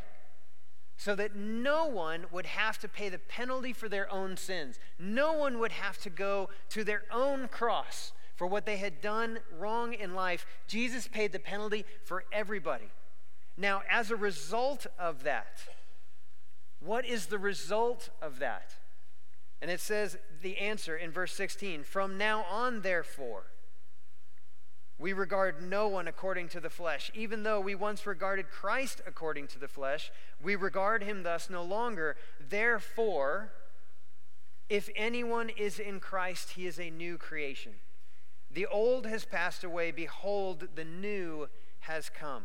so 0.97 1.14
that 1.14 1.37
no 1.37 1.87
one 1.87 2.27
would 2.33 2.47
have 2.47 2.79
to 2.79 2.88
pay 2.88 3.09
the 3.09 3.19
penalty 3.19 3.73
for 3.73 3.88
their 3.88 4.12
own 4.12 4.37
sins. 4.37 4.81
No 4.99 5.33
one 5.33 5.61
would 5.61 5.73
have 5.73 5.99
to 5.99 6.11
go 6.11 6.51
to 6.71 6.83
their 6.83 7.05
own 7.12 7.47
cross 7.47 8.12
for 8.35 8.49
what 8.49 8.66
they 8.66 8.79
had 8.79 9.01
done 9.01 9.38
wrong 9.57 9.95
in 9.95 10.14
life. 10.14 10.45
Jesus 10.66 11.07
paid 11.07 11.31
the 11.31 11.38
penalty 11.38 11.85
for 12.05 12.25
everybody. 12.33 12.90
Now, 13.57 13.83
as 13.88 14.11
a 14.11 14.16
result 14.16 14.87
of 14.99 15.23
that, 15.23 15.61
what 16.81 17.07
is 17.07 17.27
the 17.27 17.38
result 17.38 18.11
of 18.21 18.40
that? 18.40 18.75
And 19.62 19.70
it 19.70 19.81
says 19.81 20.16
the 20.42 20.59
answer 20.59 20.96
in 20.96 21.11
verse 21.11 21.33
16 21.33 21.85
From 21.85 22.16
now 22.16 22.44
on, 22.51 22.83
therefore, 22.83 23.44
we 24.99 25.12
regard 25.12 25.62
no 25.62 25.88
one 25.88 26.07
according 26.07 26.49
to 26.51 26.61
the 26.61 26.70
flesh. 26.70 27.11
Even 27.14 27.42
though 27.42 27.61
we 27.61 27.75
once 27.75 28.07
regarded 28.07 28.51
Christ 28.51 29.01
according 29.07 29.49
to 29.49 29.59
the 29.59 29.68
flesh, 29.68 30.12
we 30.42 30.57
regard 30.57 31.03
him 31.03 31.23
thus 31.23 31.49
no 31.49 31.62
longer. 31.62 32.16
Therefore, 32.38 33.53
if 34.68 34.88
anyone 34.94 35.49
is 35.49 35.79
in 35.79 36.01
Christ, 36.01 36.51
he 36.51 36.66
is 36.66 36.79
a 36.79 36.90
new 36.90 37.16
creation. 37.16 37.73
The 38.51 38.66
old 38.66 39.07
has 39.07 39.25
passed 39.25 39.64
away. 39.64 39.90
Behold, 39.90 40.68
the 40.75 40.85
new 40.85 41.49
has 41.81 42.11
come. 42.11 42.44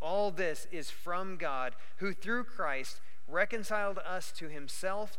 All 0.00 0.30
this 0.30 0.66
is 0.72 0.90
from 0.90 1.36
God, 1.36 1.76
who 1.98 2.12
through 2.12 2.44
Christ 2.44 3.00
reconciled 3.28 3.98
us 3.98 4.32
to 4.32 4.48
himself 4.48 5.18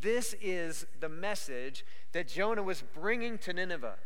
This 0.00 0.34
is 0.40 0.86
the 0.98 1.08
message 1.08 1.84
that 2.12 2.28
Jonah 2.28 2.62
was 2.62 2.82
bringing 2.94 3.38
to 3.38 3.52
Nineveh. 3.52 3.96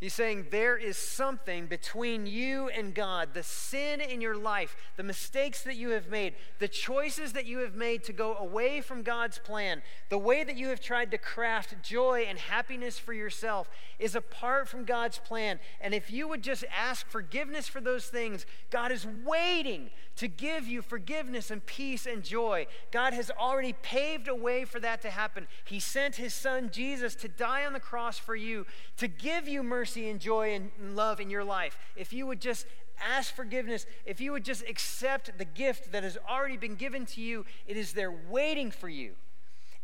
He's 0.00 0.12
saying 0.12 0.48
there 0.50 0.76
is 0.76 0.98
something 0.98 1.66
between 1.66 2.26
you 2.26 2.68
and 2.68 2.94
God, 2.94 3.32
the 3.32 3.44
sin 3.44 4.00
in 4.00 4.20
your 4.20 4.36
life, 4.36 4.76
the 4.96 5.02
mistakes 5.02 5.62
that 5.62 5.76
you 5.76 5.90
have 5.90 6.10
made, 6.10 6.34
the 6.58 6.68
choices 6.68 7.32
that 7.32 7.46
you 7.46 7.58
have 7.58 7.74
made 7.74 8.04
to 8.04 8.12
go 8.12 8.34
away 8.34 8.80
from 8.80 9.02
God's 9.02 9.38
plan, 9.38 9.82
the 10.10 10.18
way 10.18 10.44
that 10.44 10.56
you 10.56 10.68
have 10.68 10.80
tried 10.80 11.12
to 11.12 11.18
craft 11.18 11.76
joy 11.82 12.26
and 12.28 12.38
happiness 12.38 12.98
for 12.98 13.14
yourself 13.14 13.70
is 13.98 14.14
apart 14.14 14.68
from 14.68 14.84
God's 14.84 15.18
plan. 15.18 15.60
And 15.80 15.94
if 15.94 16.10
you 16.10 16.28
would 16.28 16.42
just 16.42 16.64
ask 16.76 17.08
forgiveness 17.08 17.68
for 17.68 17.80
those 17.80 18.06
things, 18.06 18.44
God 18.70 18.90
is 18.90 19.06
waiting 19.24 19.90
to 20.16 20.28
give 20.28 20.66
you 20.66 20.82
forgiveness 20.82 21.50
and 21.50 21.64
peace 21.64 22.04
and 22.04 22.22
joy. 22.22 22.66
God 22.90 23.14
has 23.14 23.30
already 23.30 23.72
paved 23.72 24.28
a 24.28 24.34
way 24.34 24.64
for 24.64 24.80
that 24.80 25.02
to 25.02 25.10
happen. 25.10 25.46
He 25.64 25.80
sent 25.80 26.16
his 26.16 26.34
son 26.34 26.70
Jesus 26.72 27.14
to 27.16 27.28
die 27.28 27.64
on 27.64 27.72
the 27.72 27.80
cross 27.80 28.18
for 28.18 28.36
you, 28.36 28.66
to 28.96 29.08
give 29.08 29.48
you 29.48 29.62
mercy 29.62 29.83
and 29.84 30.20
joy 30.20 30.54
and 30.54 30.96
love 30.96 31.20
in 31.20 31.30
your 31.30 31.44
life. 31.44 31.78
If 31.96 32.12
you 32.12 32.26
would 32.26 32.40
just 32.40 32.66
ask 33.00 33.34
forgiveness, 33.34 33.86
if 34.04 34.20
you 34.20 34.32
would 34.32 34.44
just 34.44 34.62
accept 34.68 35.36
the 35.38 35.44
gift 35.44 35.92
that 35.92 36.02
has 36.02 36.18
already 36.28 36.56
been 36.56 36.74
given 36.74 37.06
to 37.06 37.20
you, 37.20 37.44
it 37.66 37.76
is 37.76 37.92
there 37.92 38.12
waiting 38.12 38.70
for 38.70 38.88
you. 38.88 39.12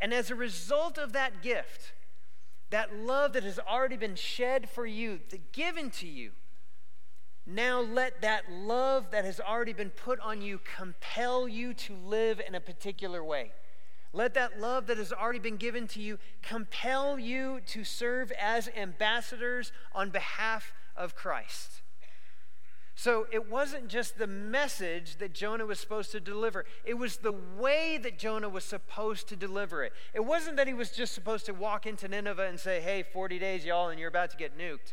And 0.00 0.14
as 0.14 0.30
a 0.30 0.34
result 0.34 0.98
of 0.98 1.12
that 1.12 1.42
gift, 1.42 1.92
that 2.70 2.94
love 2.94 3.32
that 3.32 3.42
has 3.42 3.58
already 3.58 3.96
been 3.96 4.14
shed 4.14 4.70
for 4.70 4.86
you, 4.86 5.20
given 5.52 5.90
to 5.90 6.06
you, 6.06 6.30
now 7.46 7.80
let 7.80 8.22
that 8.22 8.50
love 8.50 9.10
that 9.10 9.24
has 9.24 9.40
already 9.40 9.72
been 9.72 9.90
put 9.90 10.20
on 10.20 10.40
you 10.40 10.60
compel 10.76 11.48
you 11.48 11.74
to 11.74 11.94
live 11.94 12.40
in 12.46 12.54
a 12.54 12.60
particular 12.60 13.24
way. 13.24 13.52
Let 14.12 14.34
that 14.34 14.60
love 14.60 14.86
that 14.86 14.98
has 14.98 15.12
already 15.12 15.38
been 15.38 15.56
given 15.56 15.86
to 15.88 16.00
you 16.00 16.18
compel 16.42 17.18
you 17.18 17.60
to 17.66 17.84
serve 17.84 18.32
as 18.32 18.68
ambassadors 18.76 19.72
on 19.92 20.10
behalf 20.10 20.72
of 20.96 21.14
Christ. 21.14 21.82
So 22.96 23.26
it 23.32 23.48
wasn't 23.48 23.88
just 23.88 24.18
the 24.18 24.26
message 24.26 25.16
that 25.18 25.32
Jonah 25.32 25.64
was 25.64 25.80
supposed 25.80 26.10
to 26.12 26.20
deliver, 26.20 26.66
it 26.84 26.94
was 26.94 27.18
the 27.18 27.32
way 27.32 27.98
that 28.02 28.18
Jonah 28.18 28.48
was 28.48 28.64
supposed 28.64 29.26
to 29.28 29.36
deliver 29.36 29.82
it. 29.84 29.92
It 30.12 30.20
wasn't 30.20 30.56
that 30.58 30.66
he 30.66 30.74
was 30.74 30.90
just 30.90 31.14
supposed 31.14 31.46
to 31.46 31.54
walk 31.54 31.86
into 31.86 32.08
Nineveh 32.08 32.46
and 32.46 32.60
say, 32.60 32.80
hey, 32.80 33.02
40 33.02 33.38
days, 33.38 33.64
y'all, 33.64 33.88
and 33.88 33.98
you're 33.98 34.10
about 34.10 34.30
to 34.32 34.36
get 34.36 34.58
nuked. 34.58 34.92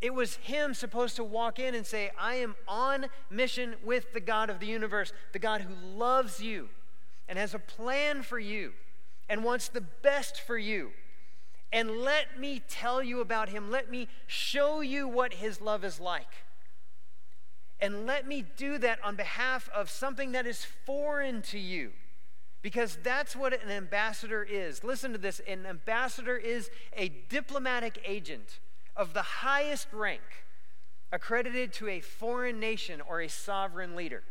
It 0.00 0.14
was 0.14 0.36
him 0.36 0.72
supposed 0.72 1.16
to 1.16 1.24
walk 1.24 1.58
in 1.58 1.74
and 1.74 1.84
say, 1.84 2.12
I 2.18 2.36
am 2.36 2.54
on 2.66 3.06
mission 3.30 3.74
with 3.84 4.12
the 4.14 4.20
God 4.20 4.48
of 4.48 4.60
the 4.60 4.66
universe, 4.66 5.12
the 5.32 5.38
God 5.40 5.62
who 5.62 5.74
loves 5.74 6.40
you 6.40 6.70
and 7.28 7.38
has 7.38 7.54
a 7.54 7.58
plan 7.58 8.22
for 8.22 8.38
you 8.38 8.72
and 9.28 9.44
wants 9.44 9.68
the 9.68 9.80
best 9.80 10.40
for 10.40 10.56
you. 10.56 10.90
And 11.72 11.98
let 11.98 12.38
me 12.38 12.62
tell 12.66 13.02
you 13.02 13.20
about 13.20 13.50
him. 13.50 13.70
Let 13.70 13.90
me 13.90 14.08
show 14.26 14.80
you 14.80 15.06
what 15.06 15.34
his 15.34 15.60
love 15.60 15.84
is 15.84 16.00
like. 16.00 16.44
And 17.80 18.06
let 18.06 18.26
me 18.26 18.44
do 18.56 18.78
that 18.78 18.98
on 19.04 19.16
behalf 19.16 19.68
of 19.74 19.90
something 19.90 20.32
that 20.32 20.46
is 20.46 20.64
foreign 20.64 21.42
to 21.42 21.58
you. 21.58 21.92
Because 22.60 22.98
that's 23.04 23.36
what 23.36 23.52
an 23.52 23.70
ambassador 23.70 24.42
is. 24.42 24.82
Listen 24.82 25.12
to 25.12 25.18
this 25.18 25.40
an 25.46 25.64
ambassador 25.64 26.36
is 26.36 26.70
a 26.96 27.08
diplomatic 27.28 28.02
agent 28.04 28.58
of 28.96 29.14
the 29.14 29.22
highest 29.22 29.92
rank 29.92 30.22
accredited 31.12 31.72
to 31.74 31.88
a 31.88 32.00
foreign 32.00 32.58
nation 32.58 33.00
or 33.00 33.20
a 33.20 33.28
sovereign 33.28 33.94
leader. 33.94 34.24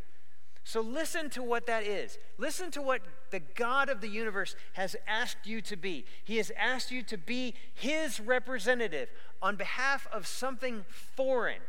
So 0.68 0.82
listen 0.82 1.30
to 1.30 1.42
what 1.42 1.66
that 1.68 1.84
is. 1.84 2.18
Listen 2.36 2.70
to 2.72 2.82
what 2.82 3.00
the 3.30 3.40
God 3.40 3.88
of 3.88 4.02
the 4.02 4.08
universe 4.08 4.54
has 4.74 4.94
asked 5.06 5.46
you 5.46 5.62
to 5.62 5.76
be. 5.76 6.04
He 6.24 6.36
has 6.36 6.52
asked 6.58 6.90
you 6.90 7.02
to 7.04 7.16
be 7.16 7.54
his 7.72 8.20
representative 8.20 9.08
on 9.40 9.56
behalf 9.56 10.06
of 10.12 10.26
something 10.26 10.84
foreign 11.16 11.62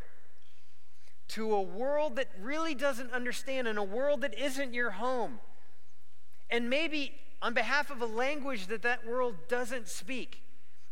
to 1.29 1.55
a 1.55 1.61
world 1.61 2.17
that 2.17 2.27
really 2.41 2.75
doesn't 2.75 3.09
understand 3.13 3.69
and 3.69 3.79
a 3.79 3.83
world 3.83 4.19
that 4.19 4.37
isn't 4.37 4.73
your 4.73 4.91
home. 4.91 5.39
And 6.49 6.69
maybe 6.69 7.13
on 7.41 7.53
behalf 7.53 7.89
of 7.91 8.01
a 8.01 8.05
language 8.05 8.67
that 8.67 8.81
that 8.81 9.07
world 9.07 9.35
doesn't 9.47 9.87
speak. 9.87 10.41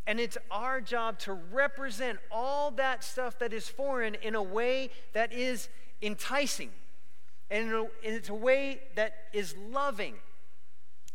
And 0.05 0.17
it's 0.21 0.37
our 0.49 0.79
job 0.79 1.19
to 1.19 1.33
represent 1.33 2.19
all 2.31 2.71
that 2.71 3.03
stuff 3.03 3.37
that 3.39 3.51
is 3.51 3.67
foreign 3.67 4.15
in 4.15 4.33
a 4.33 4.41
way 4.41 4.91
that 5.11 5.33
is 5.33 5.67
enticing. 6.01 6.69
And, 7.49 7.71
and 7.71 7.89
it's 8.03 8.29
a 8.29 8.33
way 8.33 8.81
that 8.95 9.13
is 9.33 9.55
loving. 9.57 10.15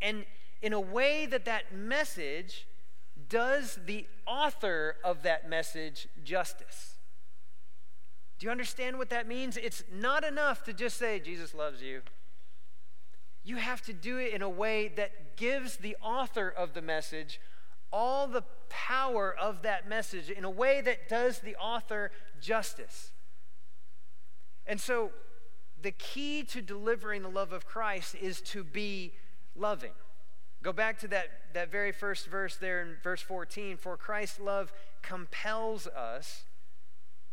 And 0.01 0.25
in 0.61 0.73
a 0.73 0.81
way 0.81 1.27
that 1.27 1.45
that 1.45 1.75
message 1.75 2.67
does 3.29 3.79
the 3.87 4.07
author 4.27 4.97
of 5.05 5.23
that 5.23 5.49
message 5.49 6.09
justice. 6.25 6.95
Do 8.39 8.47
you 8.47 8.51
understand 8.51 8.99
what 8.99 9.11
that 9.11 9.29
means? 9.29 9.57
It's 9.57 9.85
not 9.93 10.25
enough 10.25 10.65
to 10.65 10.73
just 10.73 10.97
say, 10.97 11.21
Jesus 11.21 11.55
loves 11.55 11.83
you. 11.83 12.03
You 13.45 13.57
have 13.57 13.83
to 13.83 13.93
do 13.93 14.19
it 14.19 14.33
in 14.33 14.43
a 14.43 14.49
way 14.49 14.89
that 14.97 15.37
gives 15.37 15.77
the 15.77 15.97
author 16.03 16.49
of 16.49 16.75
the 16.75 16.83
message 16.83 17.41
all 17.93 18.27
the 18.27 18.43
power 18.69 19.35
of 19.39 19.63
that 19.63 19.89
message 19.89 20.31
in 20.31 20.45
a 20.45 20.51
way 20.51 20.81
that 20.81 21.09
does 21.09 21.41
the 21.41 21.55
author 21.57 22.11
justice. 22.41 23.13
And 24.67 24.81
so, 24.81 25.11
the 25.83 25.91
key 25.93 26.45
to 26.45 26.63
delivering 26.63 27.23
the 27.23 27.29
love 27.29 27.53
of 27.53 27.67
Christ 27.67 28.15
is 28.15 28.41
to 28.43 28.65
be 28.65 29.13
loving. 29.57 29.93
Go 30.63 30.73
back 30.73 31.01
to 31.01 31.09
that, 31.09 31.27
that 31.55 31.73
very 31.73 31.91
first 31.91 32.27
verse 32.27 32.57
there 32.57 32.83
in 32.83 32.97
verse 33.03 33.21
14. 33.21 33.77
For 33.77 33.97
Christ's 33.97 34.39
love 34.39 34.73
compels 35.03 35.89
us, 35.89 36.45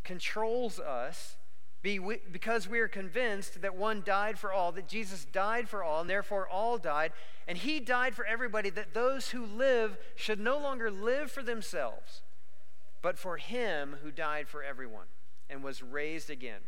controls 0.04 0.80
us, 0.80 1.38
be 1.82 2.00
we, 2.00 2.18
because 2.32 2.68
we 2.68 2.80
are 2.80 2.88
convinced 2.88 3.62
that 3.62 3.76
one 3.76 4.02
died 4.06 4.38
for 4.38 4.52
all, 4.52 4.72
that 4.74 4.88
Jesus 4.88 5.26
died 5.26 5.70
for 5.70 5.84
all, 5.84 6.02
and 6.02 6.10
therefore 6.10 6.48
all 6.48 6.78
died. 6.78 7.14
And 7.48 7.58
he 7.58 7.80
died 7.80 8.16
for 8.16 8.26
everybody, 8.26 8.70
that 8.72 8.94
those 8.94 9.30
who 9.30 9.46
live 9.46 9.98
should 10.16 10.40
no 10.40 10.58
longer 10.58 10.92
live 10.92 11.32
for 11.32 11.44
themselves, 11.44 12.22
but 13.02 13.18
for 13.18 13.38
him 13.38 13.98
who 14.04 14.12
died 14.12 14.50
for 14.50 14.64
everyone 14.64 15.06
and 15.50 15.64
was 15.64 15.82
raised 15.82 16.30
again. 16.30 16.62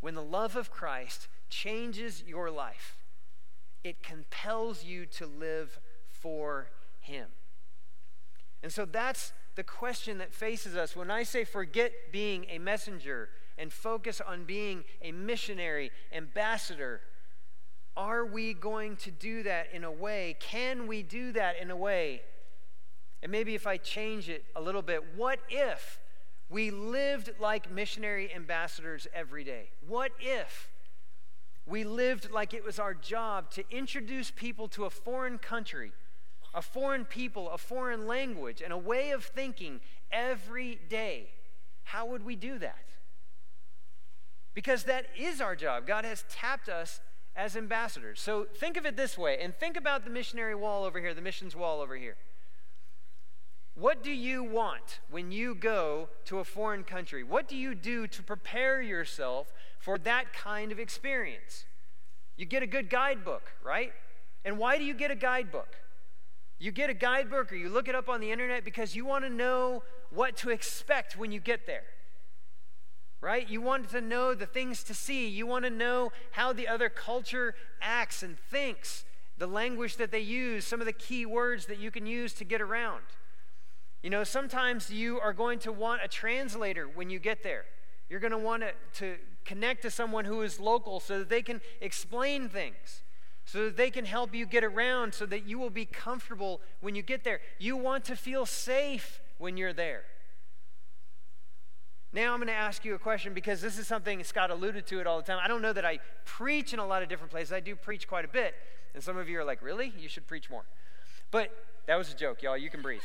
When 0.00 0.14
the 0.14 0.22
love 0.22 0.56
of 0.56 0.70
Christ 0.70 1.28
changes 1.48 2.22
your 2.26 2.50
life, 2.50 2.96
it 3.84 4.02
compels 4.02 4.84
you 4.84 5.06
to 5.06 5.26
live 5.26 5.80
for 6.08 6.68
him. 7.00 7.28
And 8.62 8.72
so 8.72 8.84
that's 8.84 9.32
the 9.56 9.62
question 9.64 10.18
that 10.18 10.32
faces 10.32 10.76
us. 10.76 10.94
When 10.94 11.10
I 11.10 11.22
say 11.22 11.44
forget 11.44 11.92
being 12.12 12.46
a 12.50 12.58
messenger, 12.58 13.30
and 13.60 13.70
focus 13.70 14.22
on 14.26 14.44
being 14.44 14.84
a 15.02 15.12
missionary, 15.12 15.90
ambassador, 16.12 17.02
are 17.94 18.24
we 18.24 18.54
going 18.54 18.96
to 18.96 19.10
do 19.10 19.42
that 19.42 19.68
in 19.74 19.84
a 19.84 19.92
way? 19.92 20.34
Can 20.40 20.86
we 20.86 21.02
do 21.02 21.30
that 21.32 21.60
in 21.60 21.70
a 21.70 21.76
way? 21.76 22.22
And 23.22 23.30
maybe 23.30 23.54
if 23.54 23.66
I 23.66 23.76
change 23.76 24.30
it 24.30 24.46
a 24.56 24.62
little 24.62 24.80
bit, 24.80 25.02
what 25.14 25.40
if 25.50 25.98
we 26.50 26.70
lived 26.70 27.30
like 27.38 27.70
missionary 27.70 28.34
ambassadors 28.34 29.06
every 29.14 29.44
day? 29.44 29.70
What 29.86 30.12
if 30.20 30.68
we 31.66 31.84
lived 31.84 32.30
like 32.30 32.52
it 32.52 32.64
was 32.64 32.78
our 32.78 32.94
job 32.94 33.50
to 33.52 33.64
introduce 33.70 34.30
people 34.30 34.68
to 34.68 34.84
a 34.84 34.90
foreign 34.90 35.38
country, 35.38 35.92
a 36.52 36.60
foreign 36.60 37.04
people, 37.04 37.48
a 37.50 37.58
foreign 37.58 38.06
language, 38.06 38.60
and 38.60 38.72
a 38.72 38.78
way 38.78 39.12
of 39.12 39.24
thinking 39.24 39.80
every 40.10 40.80
day? 40.88 41.30
How 41.84 42.04
would 42.06 42.24
we 42.24 42.36
do 42.36 42.58
that? 42.58 42.90
because 44.54 44.84
that 44.84 45.06
is 45.16 45.40
our 45.40 45.54
job. 45.54 45.86
God 45.86 46.04
has 46.04 46.24
tapped 46.28 46.68
us 46.68 47.00
as 47.36 47.56
ambassadors. 47.56 48.20
So 48.20 48.46
think 48.56 48.76
of 48.76 48.84
it 48.84 48.96
this 48.96 49.16
way, 49.16 49.38
and 49.40 49.54
think 49.54 49.76
about 49.76 50.04
the 50.04 50.10
missionary 50.10 50.54
wall 50.54 50.84
over 50.84 51.00
here, 51.00 51.14
the 51.14 51.22
missions 51.22 51.54
wall 51.54 51.80
over 51.80 51.96
here. 51.96 52.16
What 53.74 54.02
do 54.02 54.10
you 54.10 54.42
want 54.42 55.00
when 55.10 55.32
you 55.32 55.54
go 55.54 56.08
to 56.26 56.38
a 56.38 56.44
foreign 56.44 56.84
country? 56.84 57.22
What 57.22 57.48
do 57.48 57.56
you 57.56 57.74
do 57.74 58.06
to 58.08 58.22
prepare 58.22 58.82
yourself 58.82 59.52
for 59.78 59.96
that 59.98 60.32
kind 60.32 60.72
of 60.72 60.78
experience? 60.78 61.64
You 62.36 62.46
get 62.46 62.62
a 62.62 62.66
good 62.66 62.90
guidebook, 62.90 63.52
right? 63.64 63.92
And 64.44 64.58
why 64.58 64.78
do 64.78 64.84
you 64.84 64.94
get 64.94 65.10
a 65.10 65.14
guidebook? 65.14 65.76
You 66.58 66.72
get 66.72 66.90
a 66.90 66.94
guidebook 66.94 67.52
or 67.52 67.56
you 67.56 67.68
look 67.68 67.88
it 67.88 67.94
up 67.94 68.08
on 68.08 68.20
the 68.20 68.30
internet 68.30 68.64
because 68.64 68.94
you 68.94 69.06
want 69.06 69.24
to 69.24 69.30
know 69.30 69.82
what 70.10 70.36
to 70.38 70.50
expect 70.50 71.16
when 71.16 71.32
you 71.32 71.40
get 71.40 71.66
there 71.66 71.84
right? 73.20 73.48
You 73.48 73.60
want 73.60 73.90
to 73.90 74.00
know 74.00 74.34
the 74.34 74.46
things 74.46 74.82
to 74.84 74.94
see. 74.94 75.28
You 75.28 75.46
want 75.46 75.64
to 75.64 75.70
know 75.70 76.12
how 76.32 76.52
the 76.52 76.66
other 76.68 76.88
culture 76.88 77.54
acts 77.80 78.22
and 78.22 78.38
thinks, 78.38 79.04
the 79.38 79.46
language 79.46 79.96
that 79.96 80.10
they 80.10 80.20
use, 80.20 80.66
some 80.66 80.80
of 80.80 80.86
the 80.86 80.92
key 80.92 81.26
words 81.26 81.66
that 81.66 81.78
you 81.78 81.90
can 81.90 82.06
use 82.06 82.32
to 82.34 82.44
get 82.44 82.60
around. 82.60 83.02
You 84.02 84.10
know, 84.10 84.24
sometimes 84.24 84.90
you 84.90 85.20
are 85.20 85.32
going 85.32 85.58
to 85.60 85.72
want 85.72 86.00
a 86.02 86.08
translator 86.08 86.86
when 86.86 87.10
you 87.10 87.18
get 87.18 87.42
there. 87.42 87.64
You're 88.08 88.20
going 88.20 88.32
to 88.32 88.38
want 88.38 88.64
to, 88.94 89.16
connect 89.42 89.82
to 89.82 89.90
someone 89.90 90.26
who 90.26 90.42
is 90.42 90.60
local 90.60 91.00
so 91.00 91.18
that 91.18 91.30
they 91.30 91.40
can 91.40 91.60
explain 91.80 92.48
things, 92.48 93.02
so 93.46 93.64
that 93.64 93.76
they 93.76 93.90
can 93.90 94.04
help 94.04 94.34
you 94.34 94.44
get 94.44 94.62
around, 94.62 95.14
so 95.14 95.24
that 95.26 95.46
you 95.46 95.58
will 95.58 95.70
be 95.70 95.86
comfortable 95.86 96.60
when 96.80 96.94
you 96.94 97.02
get 97.02 97.24
there. 97.24 97.40
You 97.58 97.76
want 97.76 98.04
to 98.04 98.16
feel 98.16 98.44
safe 98.44 99.20
when 99.38 99.56
you're 99.56 99.72
there. 99.72 100.04
Now 102.12 102.32
I'm 102.32 102.38
going 102.38 102.48
to 102.48 102.52
ask 102.52 102.84
you 102.84 102.94
a 102.94 102.98
question 102.98 103.34
because 103.34 103.60
this 103.60 103.78
is 103.78 103.86
something 103.86 104.22
Scott 104.24 104.50
alluded 104.50 104.86
to 104.88 105.00
it 105.00 105.06
all 105.06 105.16
the 105.16 105.24
time. 105.24 105.38
I 105.42 105.48
don't 105.48 105.62
know 105.62 105.72
that 105.72 105.86
I 105.86 106.00
preach 106.24 106.72
in 106.74 106.80
a 106.80 106.86
lot 106.86 107.02
of 107.02 107.08
different 107.08 107.32
places. 107.32 107.52
I 107.52 107.60
do 107.60 107.74
preach 107.74 108.06
quite 108.06 108.24
a 108.24 108.28
bit. 108.28 108.54
And 108.94 109.02
some 109.02 109.16
of 109.16 109.28
you 109.28 109.38
are 109.40 109.44
like, 109.44 109.62
really? 109.62 109.92
You 109.98 110.08
should 110.08 110.26
preach 110.26 110.50
more. 110.50 110.64
But 111.30 111.50
that 111.86 111.96
was 111.96 112.12
a 112.12 112.16
joke, 112.16 112.42
y'all. 112.42 112.58
You 112.58 112.70
can 112.70 112.82
breathe. 112.82 113.00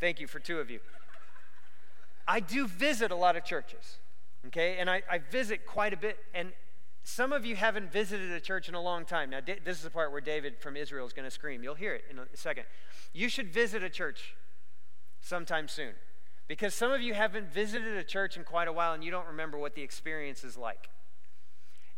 Thank 0.00 0.20
you 0.20 0.26
for 0.26 0.38
two 0.38 0.58
of 0.58 0.70
you. 0.70 0.80
I 2.26 2.40
do 2.40 2.66
visit 2.66 3.10
a 3.10 3.16
lot 3.16 3.36
of 3.36 3.44
churches, 3.44 3.98
okay? 4.48 4.76
And 4.78 4.90
I, 4.90 5.02
I 5.10 5.18
visit 5.18 5.66
quite 5.66 5.94
a 5.94 5.96
bit. 5.96 6.18
And 6.34 6.52
some 7.02 7.32
of 7.32 7.46
you 7.46 7.56
haven't 7.56 7.90
visited 7.90 8.30
a 8.32 8.40
church 8.40 8.68
in 8.68 8.74
a 8.74 8.82
long 8.82 9.06
time. 9.06 9.30
Now, 9.30 9.40
this 9.40 9.78
is 9.78 9.82
the 9.82 9.90
part 9.90 10.12
where 10.12 10.20
David 10.20 10.58
from 10.60 10.76
Israel 10.76 11.06
is 11.06 11.14
going 11.14 11.24
to 11.24 11.30
scream. 11.30 11.62
You'll 11.62 11.74
hear 11.74 11.94
it 11.94 12.04
in 12.10 12.18
a 12.18 12.26
second. 12.34 12.64
You 13.14 13.30
should 13.30 13.50
visit 13.50 13.82
a 13.82 13.88
church 13.88 14.34
sometime 15.20 15.68
soon. 15.68 15.94
Because 16.46 16.74
some 16.74 16.92
of 16.92 17.00
you 17.00 17.14
haven't 17.14 17.52
visited 17.52 17.96
a 17.96 18.04
church 18.04 18.36
in 18.36 18.44
quite 18.44 18.68
a 18.68 18.72
while 18.72 18.92
and 18.92 19.04
you 19.04 19.10
don't 19.10 19.26
remember 19.26 19.58
what 19.58 19.74
the 19.74 19.82
experience 19.82 20.44
is 20.44 20.56
like. 20.56 20.88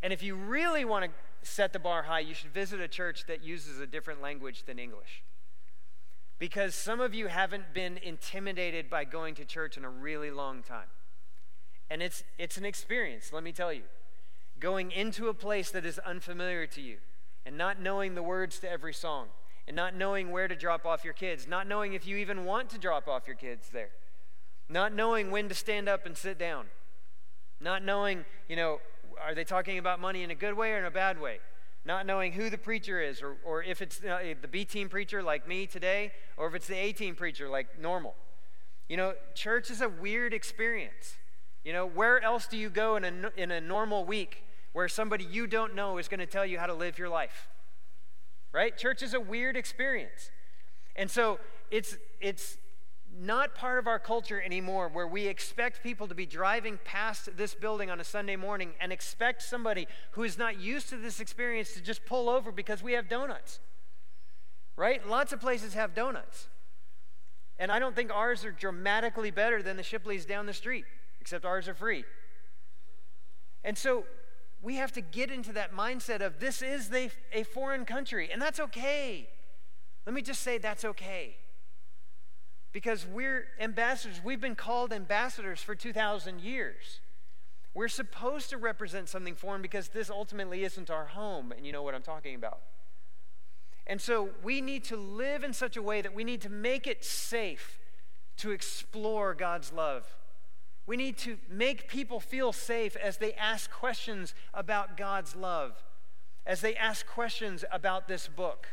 And 0.02 0.12
if 0.12 0.22
you 0.22 0.34
really 0.34 0.84
want 0.84 1.04
to 1.04 1.48
set 1.48 1.72
the 1.72 1.78
bar 1.78 2.02
high, 2.02 2.20
you 2.20 2.34
should 2.34 2.52
visit 2.52 2.80
a 2.80 2.88
church 2.88 3.26
that 3.26 3.42
uses 3.42 3.80
a 3.80 3.86
different 3.86 4.22
language 4.22 4.64
than 4.64 4.78
English. 4.78 5.22
Because 6.40 6.74
some 6.74 7.00
of 7.00 7.14
you 7.14 7.28
haven't 7.28 7.72
been 7.72 7.98
intimidated 7.98 8.90
by 8.90 9.04
going 9.04 9.36
to 9.36 9.44
church 9.44 9.76
in 9.76 9.84
a 9.84 9.88
really 9.88 10.32
long 10.32 10.64
time. 10.64 10.88
And 11.88 12.02
it's, 12.02 12.24
it's 12.36 12.56
an 12.56 12.64
experience, 12.64 13.32
let 13.32 13.44
me 13.44 13.52
tell 13.52 13.72
you. 13.72 13.82
Going 14.58 14.90
into 14.90 15.28
a 15.28 15.34
place 15.34 15.70
that 15.70 15.86
is 15.86 16.00
unfamiliar 16.00 16.66
to 16.66 16.80
you 16.80 16.96
and 17.46 17.56
not 17.56 17.80
knowing 17.80 18.16
the 18.16 18.22
words 18.24 18.58
to 18.58 18.70
every 18.70 18.92
song 18.92 19.28
and 19.68 19.76
not 19.76 19.94
knowing 19.94 20.32
where 20.32 20.48
to 20.48 20.56
drop 20.56 20.84
off 20.84 21.04
your 21.04 21.14
kids, 21.14 21.46
not 21.46 21.68
knowing 21.68 21.92
if 21.92 22.04
you 22.04 22.16
even 22.16 22.44
want 22.44 22.70
to 22.70 22.78
drop 22.78 23.06
off 23.06 23.28
your 23.28 23.36
kids 23.36 23.68
there 23.70 23.90
not 24.70 24.94
knowing 24.94 25.30
when 25.30 25.48
to 25.48 25.54
stand 25.54 25.88
up 25.88 26.06
and 26.06 26.16
sit 26.16 26.38
down, 26.38 26.66
not 27.60 27.84
knowing, 27.84 28.24
you 28.48 28.56
know, 28.56 28.78
are 29.20 29.34
they 29.34 29.44
talking 29.44 29.78
about 29.78 30.00
money 30.00 30.22
in 30.22 30.30
a 30.30 30.34
good 30.34 30.54
way 30.54 30.72
or 30.72 30.78
in 30.78 30.84
a 30.84 30.90
bad 30.90 31.20
way? 31.20 31.40
Not 31.84 32.06
knowing 32.06 32.32
who 32.32 32.50
the 32.50 32.58
preacher 32.58 33.00
is, 33.00 33.22
or, 33.22 33.36
or 33.44 33.62
if 33.62 33.80
it's 33.80 34.02
uh, 34.04 34.34
the 34.40 34.48
B 34.48 34.64
team 34.64 34.88
preacher 34.88 35.22
like 35.22 35.48
me 35.48 35.66
today, 35.66 36.12
or 36.36 36.48
if 36.48 36.54
it's 36.54 36.66
the 36.66 36.76
A 36.76 36.92
team 36.92 37.14
preacher 37.14 37.48
like 37.48 37.80
normal. 37.80 38.14
You 38.88 38.96
know, 38.96 39.14
church 39.34 39.70
is 39.70 39.80
a 39.80 39.88
weird 39.88 40.34
experience. 40.34 41.16
You 41.64 41.72
know, 41.72 41.86
where 41.86 42.22
else 42.22 42.46
do 42.46 42.56
you 42.56 42.70
go 42.70 42.96
in 42.96 43.04
a, 43.04 43.32
in 43.36 43.50
a 43.50 43.60
normal 43.60 44.04
week 44.04 44.44
where 44.72 44.88
somebody 44.88 45.24
you 45.24 45.46
don't 45.46 45.74
know 45.74 45.98
is 45.98 46.08
going 46.08 46.20
to 46.20 46.26
tell 46.26 46.44
you 46.44 46.58
how 46.58 46.66
to 46.66 46.74
live 46.74 46.98
your 46.98 47.08
life? 47.08 47.48
Right? 48.52 48.76
Church 48.76 49.02
is 49.02 49.14
a 49.14 49.20
weird 49.20 49.56
experience. 49.56 50.30
And 50.96 51.10
so 51.10 51.38
it's, 51.70 51.96
it's 52.20 52.58
not 53.18 53.54
part 53.54 53.78
of 53.78 53.86
our 53.86 53.98
culture 53.98 54.40
anymore 54.40 54.88
where 54.88 55.06
we 55.06 55.26
expect 55.26 55.82
people 55.82 56.06
to 56.08 56.14
be 56.14 56.26
driving 56.26 56.78
past 56.84 57.36
this 57.36 57.54
building 57.54 57.90
on 57.90 58.00
a 58.00 58.04
Sunday 58.04 58.36
morning 58.36 58.72
and 58.80 58.92
expect 58.92 59.42
somebody 59.42 59.86
who 60.12 60.22
is 60.22 60.38
not 60.38 60.60
used 60.60 60.88
to 60.90 60.96
this 60.96 61.20
experience 61.20 61.72
to 61.74 61.82
just 61.82 62.04
pull 62.06 62.28
over 62.28 62.52
because 62.52 62.82
we 62.82 62.92
have 62.92 63.08
donuts. 63.08 63.60
Right? 64.76 65.06
Lots 65.06 65.32
of 65.32 65.40
places 65.40 65.74
have 65.74 65.94
donuts. 65.94 66.48
And 67.58 67.70
I 67.70 67.78
don't 67.78 67.94
think 67.94 68.10
ours 68.10 68.44
are 68.44 68.52
dramatically 68.52 69.30
better 69.30 69.62
than 69.62 69.76
the 69.76 69.82
Shipleys 69.82 70.26
down 70.26 70.46
the 70.46 70.54
street, 70.54 70.84
except 71.20 71.44
ours 71.44 71.68
are 71.68 71.74
free. 71.74 72.04
And 73.62 73.76
so 73.76 74.04
we 74.62 74.76
have 74.76 74.92
to 74.92 75.02
get 75.02 75.30
into 75.30 75.52
that 75.52 75.74
mindset 75.74 76.22
of 76.22 76.40
this 76.40 76.62
is 76.62 76.88
the, 76.88 77.10
a 77.32 77.42
foreign 77.42 77.84
country, 77.84 78.30
and 78.32 78.40
that's 78.40 78.60
okay. 78.60 79.28
Let 80.06 80.14
me 80.14 80.22
just 80.22 80.40
say 80.40 80.56
that's 80.56 80.84
okay 80.84 81.36
because 82.72 83.06
we're 83.06 83.46
ambassadors. 83.58 84.20
We've 84.22 84.40
been 84.40 84.54
called 84.54 84.92
ambassadors 84.92 85.60
for 85.60 85.74
2,000 85.74 86.40
years. 86.40 87.00
We're 87.74 87.88
supposed 87.88 88.50
to 88.50 88.58
represent 88.58 89.08
something 89.08 89.34
foreign 89.34 89.62
because 89.62 89.88
this 89.88 90.10
ultimately 90.10 90.64
isn't 90.64 90.90
our 90.90 91.06
home, 91.06 91.52
and 91.52 91.66
you 91.66 91.72
know 91.72 91.82
what 91.82 91.94
I'm 91.94 92.02
talking 92.02 92.34
about. 92.34 92.60
And 93.86 94.00
so 94.00 94.30
we 94.42 94.60
need 94.60 94.84
to 94.84 94.96
live 94.96 95.42
in 95.44 95.52
such 95.52 95.76
a 95.76 95.82
way 95.82 96.00
that 96.00 96.14
we 96.14 96.24
need 96.24 96.40
to 96.42 96.48
make 96.50 96.86
it 96.86 97.04
safe 97.04 97.78
to 98.36 98.50
explore 98.50 99.34
God's 99.34 99.72
love. 99.72 100.16
We 100.86 100.96
need 100.96 101.18
to 101.18 101.38
make 101.48 101.88
people 101.88 102.20
feel 102.20 102.52
safe 102.52 102.96
as 102.96 103.18
they 103.18 103.32
ask 103.34 103.70
questions 103.70 104.34
about 104.54 104.96
God's 104.96 105.36
love, 105.36 105.84
as 106.46 106.60
they 106.60 106.74
ask 106.74 107.06
questions 107.06 107.64
about 107.70 108.08
this 108.08 108.28
book. 108.28 108.68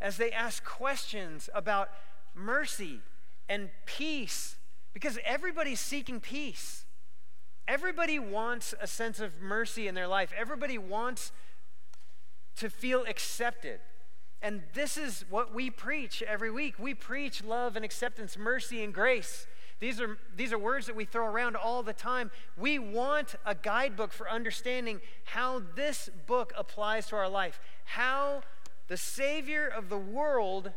as 0.00 0.16
they 0.16 0.30
ask 0.30 0.64
questions 0.64 1.50
about 1.54 1.90
mercy 2.34 3.00
and 3.48 3.70
peace, 3.86 4.56
because 4.92 5.18
everybody's 5.24 5.80
seeking 5.80 6.20
peace. 6.20 6.84
Everybody 7.66 8.18
wants 8.18 8.74
a 8.80 8.86
sense 8.86 9.20
of 9.20 9.40
mercy 9.40 9.88
in 9.88 9.94
their 9.94 10.08
life. 10.08 10.32
Everybody 10.36 10.78
wants 10.78 11.32
to 12.56 12.70
feel 12.70 13.04
accepted. 13.06 13.80
And 14.40 14.62
this 14.72 14.96
is 14.96 15.24
what 15.28 15.54
we 15.54 15.68
preach 15.68 16.22
every 16.22 16.50
week. 16.50 16.78
We 16.78 16.94
preach 16.94 17.42
love 17.44 17.76
and 17.76 17.84
acceptance, 17.84 18.38
mercy 18.38 18.82
and 18.82 18.94
grace. 18.94 19.46
These 19.80 20.00
are, 20.00 20.18
these 20.34 20.52
are 20.52 20.58
words 20.58 20.86
that 20.86 20.96
we 20.96 21.04
throw 21.04 21.26
around 21.26 21.56
all 21.56 21.82
the 21.82 21.92
time. 21.92 22.30
We 22.56 22.78
want 22.78 23.34
a 23.44 23.54
guidebook 23.54 24.12
for 24.12 24.28
understanding 24.28 25.00
how 25.24 25.62
this 25.76 26.08
book 26.26 26.52
applies 26.56 27.06
to 27.08 27.16
our 27.16 27.28
life, 27.28 27.60
how 27.84 28.42
the 28.88 28.96
Savior 28.96 29.66
of 29.66 29.88
the 29.88 29.98
world 29.98 30.72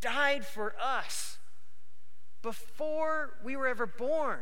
died 0.00 0.46
for 0.46 0.74
us 0.80 1.38
before 2.42 3.34
we 3.44 3.56
were 3.56 3.66
ever 3.66 3.86
born, 3.86 4.40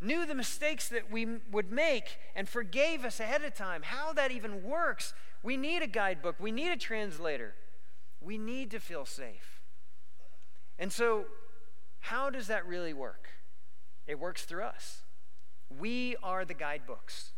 knew 0.00 0.26
the 0.26 0.34
mistakes 0.34 0.88
that 0.88 1.10
we 1.10 1.26
would 1.50 1.70
make, 1.70 2.18
and 2.34 2.48
forgave 2.48 3.04
us 3.04 3.20
ahead 3.20 3.44
of 3.44 3.54
time. 3.54 3.82
How 3.82 4.12
that 4.14 4.30
even 4.30 4.62
works, 4.62 5.14
we 5.42 5.56
need 5.56 5.82
a 5.82 5.86
guidebook, 5.86 6.36
we 6.38 6.50
need 6.50 6.70
a 6.70 6.76
translator, 6.76 7.54
we 8.20 8.38
need 8.38 8.70
to 8.70 8.80
feel 8.80 9.04
safe. 9.04 9.60
And 10.78 10.92
so, 10.92 11.24
how 12.00 12.30
does 12.30 12.46
that 12.46 12.66
really 12.66 12.92
work? 12.92 13.28
It 14.06 14.18
works 14.18 14.44
through 14.44 14.64
us. 14.64 15.02
We 15.80 16.16
are 16.22 16.44
the 16.44 16.54
guidebooks. 16.54 17.32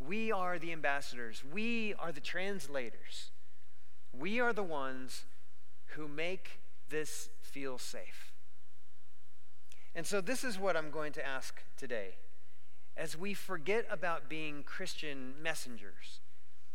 We 0.00 0.30
are 0.32 0.58
the 0.58 0.72
ambassadors. 0.72 1.42
We 1.50 1.94
are 1.98 2.12
the 2.12 2.20
translators. 2.20 3.30
We 4.12 4.40
are 4.40 4.52
the 4.52 4.62
ones 4.62 5.24
who 5.94 6.08
make 6.08 6.60
this 6.88 7.30
feel 7.40 7.78
safe. 7.78 8.32
And 9.94 10.06
so, 10.06 10.20
this 10.20 10.42
is 10.42 10.58
what 10.58 10.76
I'm 10.76 10.90
going 10.90 11.12
to 11.12 11.26
ask 11.26 11.62
today. 11.76 12.16
As 12.96 13.16
we 13.16 13.34
forget 13.34 13.86
about 13.90 14.28
being 14.28 14.62
Christian 14.62 15.34
messengers 15.42 16.20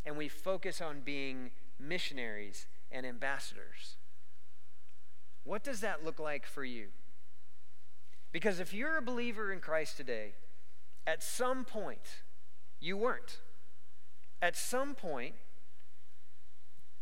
and 0.05 0.17
we 0.17 0.27
focus 0.27 0.81
on 0.81 1.01
being 1.01 1.51
missionaries 1.79 2.67
and 2.91 3.05
ambassadors, 3.05 3.97
what 5.43 5.63
does 5.63 5.81
that 5.81 6.03
look 6.03 6.19
like 6.19 6.45
for 6.45 6.63
you? 6.63 6.87
Because 8.31 8.59
if 8.59 8.73
you're 8.73 8.97
a 8.97 9.01
believer 9.01 9.51
in 9.51 9.59
Christ 9.59 9.97
today, 9.97 10.33
at 11.07 11.23
some 11.23 11.65
point, 11.65 12.21
you 12.79 12.95
weren't. 12.95 13.39
At 14.41 14.55
some 14.55 14.93
point, 14.93 15.35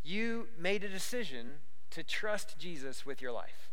you 0.04 0.48
made 0.58 0.84
a 0.84 0.90
decision 0.90 1.60
to 1.92 2.04
trust 2.04 2.58
Jesus 2.58 3.06
with 3.06 3.22
your 3.22 3.32
life. 3.32 3.70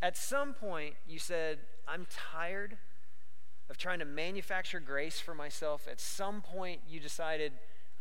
At 0.00 0.16
some 0.16 0.54
point, 0.54 0.94
you 1.06 1.18
said, 1.18 1.58
I'm 1.86 2.06
tired 2.10 2.76
of 3.70 3.78
trying 3.78 4.00
to 4.00 4.04
manufacture 4.04 4.80
grace 4.80 5.20
for 5.20 5.34
myself. 5.34 5.86
At 5.90 6.00
some 6.00 6.42
point, 6.42 6.80
you 6.88 7.00
decided, 7.00 7.52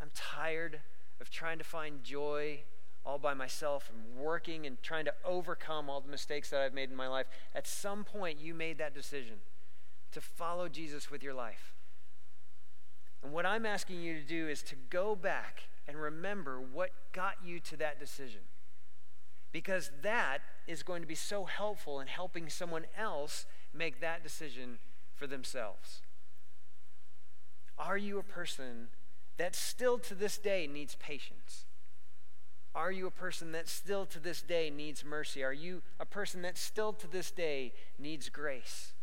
I'm 0.02 0.10
tired 0.16 0.80
of 1.20 1.30
trying 1.30 1.60
to 1.60 1.64
find 1.64 2.04
joy 2.04 2.62
all 3.06 3.18
by 3.18 3.34
myself 3.34 3.90
and 3.92 4.24
working 4.24 4.66
and 4.66 4.82
trying 4.82 5.06
to 5.06 5.14
overcome 5.24 5.90
all 5.90 6.02
the 6.02 6.10
mistakes 6.10 6.50
that 6.50 6.62
I've 6.62 6.74
made 6.74 6.90
in 6.90 6.96
my 6.96 7.08
life. 7.08 7.28
At 7.56 7.68
some 7.68 8.04
point, 8.04 8.40
you 8.40 8.54
made 8.54 8.78
that 8.80 8.94
decision 8.94 9.38
to 10.12 10.22
follow 10.22 10.68
Jesus 10.68 11.10
with 11.10 11.24
your 11.24 11.34
life. 11.34 11.74
And 13.24 13.32
what 13.32 13.46
I'm 13.46 13.66
asking 13.66 14.02
you 14.02 14.16
to 14.16 14.24
do 14.24 14.48
is 14.48 14.62
to 14.64 14.76
go 14.90 15.16
back 15.16 15.64
and 15.88 15.98
remember 15.98 16.60
what 16.60 16.92
got 17.14 17.36
you 17.44 17.60
to 17.60 17.78
that 17.78 18.00
decision. 18.00 18.42
Because 19.52 19.92
that 20.02 20.40
is 20.68 20.84
going 20.84 21.02
to 21.02 21.08
be 21.08 21.16
so 21.16 21.46
helpful 21.46 22.00
in 22.00 22.08
helping 22.08 22.50
someone 22.50 22.86
else 22.98 23.46
make 23.74 24.00
that 24.02 24.24
decision 24.24 24.80
for 25.16 25.28
themselves. 25.28 26.02
Are 27.78 27.98
you 27.98 28.20
a 28.20 28.24
person 28.24 28.88
that 29.38 29.56
still 29.56 29.98
to 30.00 30.16
this 30.16 30.38
day 30.38 30.68
needs 30.72 30.96
patience? 30.96 31.66
Are 32.74 32.92
you 32.92 33.08
a 33.08 33.12
person 33.12 33.52
that 33.52 33.68
still 33.68 34.06
to 34.06 34.20
this 34.20 34.42
day 34.42 34.70
needs 34.70 35.04
mercy? 35.04 35.44
Are 35.44 35.52
you 35.52 35.82
a 36.00 36.06
person 36.06 36.42
that 36.44 36.58
still 36.58 36.94
to 36.94 37.08
this 37.08 37.32
day 37.32 37.74
needs 38.00 38.30
grace? 38.30 38.94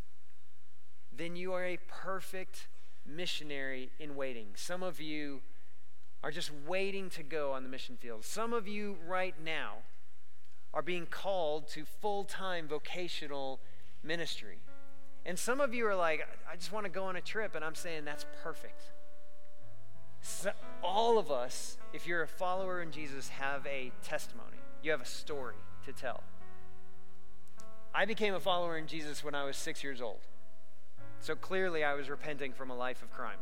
Then 1.15 1.37
you 1.37 1.53
are 1.53 1.65
a 1.65 1.79
perfect 1.87 2.69
missionary 3.05 3.91
in 3.99 4.17
waiting. 4.17 4.49
Some 4.55 4.83
of 4.83 5.01
you 5.01 5.41
are 6.23 6.31
just 6.31 6.51
waiting 6.67 7.11
to 7.11 7.23
go 7.23 7.53
on 7.53 7.63
the 7.63 7.69
mission 7.69 7.97
field. 7.97 8.25
Some 8.25 8.53
of 8.53 8.67
you 8.67 8.97
right 9.07 9.35
now 9.45 9.79
are 10.75 10.83
being 10.83 11.07
called 11.07 11.69
to 11.69 11.85
full 11.85 12.25
time 12.25 12.69
vocational 12.69 13.61
ministry. 14.03 14.59
And 15.27 15.39
some 15.39 15.61
of 15.61 15.75
you 15.75 15.87
are 15.87 15.97
like, 15.97 16.27
I 16.51 16.57
just 16.57 16.73
want 16.73 16.87
to 16.87 16.91
go 16.91 17.05
on 17.05 17.17
a 17.17 17.21
trip, 17.21 17.55
and 17.55 17.65
I'm 17.65 17.75
saying 17.75 18.05
that's 18.05 18.27
perfect. 18.43 18.83
So 20.21 20.51
all 20.83 21.19
of 21.19 21.31
us, 21.31 21.77
if 21.93 22.07
you're 22.07 22.23
a 22.23 22.29
follower 22.29 22.83
in 22.83 22.91
Jesus, 22.91 23.29
have 23.29 23.67
a 23.67 23.93
testimony. 24.03 24.57
You 24.83 24.91
have 24.91 25.01
a 25.01 25.07
story 25.07 25.57
to 25.87 25.93
tell. 25.93 26.23
I 27.95 28.05
became 28.05 28.35
a 28.35 28.41
follower 28.41 28.79
in 28.79 28.87
Jesus 28.87 29.25
when 29.25 29.35
I 29.35 29.45
was 29.45 29.57
six 29.57 29.83
years 29.83 30.01
old. 30.01 30.21
So 31.21 31.35
clearly, 31.35 31.83
I 31.83 31.95
was 31.95 32.09
repenting 32.09 32.53
from 32.53 32.71
a 32.71 32.77
life 32.77 33.03
of 33.03 33.11
crime. 33.11 33.39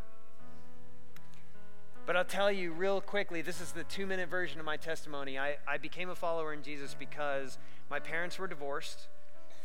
But 2.07 2.17
I'll 2.17 2.25
tell 2.25 2.53
you 2.53 2.73
real 2.73 3.01
quickly 3.01 3.43
this 3.43 3.61
is 3.61 3.73
the 3.73 3.83
two 3.83 4.07
minute 4.07 4.29
version 4.29 4.61
of 4.61 4.65
my 4.65 4.77
testimony. 4.77 5.39
I, 5.39 5.57
I 5.67 5.77
became 5.77 6.09
a 6.09 6.15
follower 6.15 6.53
in 6.53 6.63
Jesus 6.63 6.95
because 6.97 7.59
my 7.91 7.99
parents 7.99 8.39
were 8.39 8.47
divorced. 8.47 9.09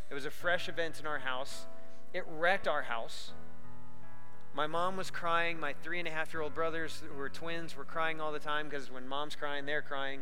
It 0.09 0.15
was 0.15 0.25
a 0.25 0.31
fresh 0.31 0.67
event 0.67 0.99
in 0.99 1.05
our 1.05 1.19
house, 1.19 1.67
it 2.13 2.25
wrecked 2.27 2.67
our 2.67 2.81
house. 2.81 3.31
My 4.53 4.67
mom 4.67 4.97
was 4.97 5.09
crying. 5.09 5.61
My 5.61 5.73
three 5.81 5.99
and 5.99 6.07
a 6.07 6.11
half 6.11 6.33
year 6.33 6.41
old 6.41 6.53
brothers, 6.53 7.01
who 7.07 7.17
were 7.17 7.29
twins, 7.29 7.77
were 7.77 7.85
crying 7.85 8.19
all 8.19 8.33
the 8.33 8.39
time 8.39 8.67
because 8.67 8.91
when 8.91 9.07
mom's 9.07 9.35
crying, 9.35 9.65
they're 9.65 9.81
crying. 9.81 10.21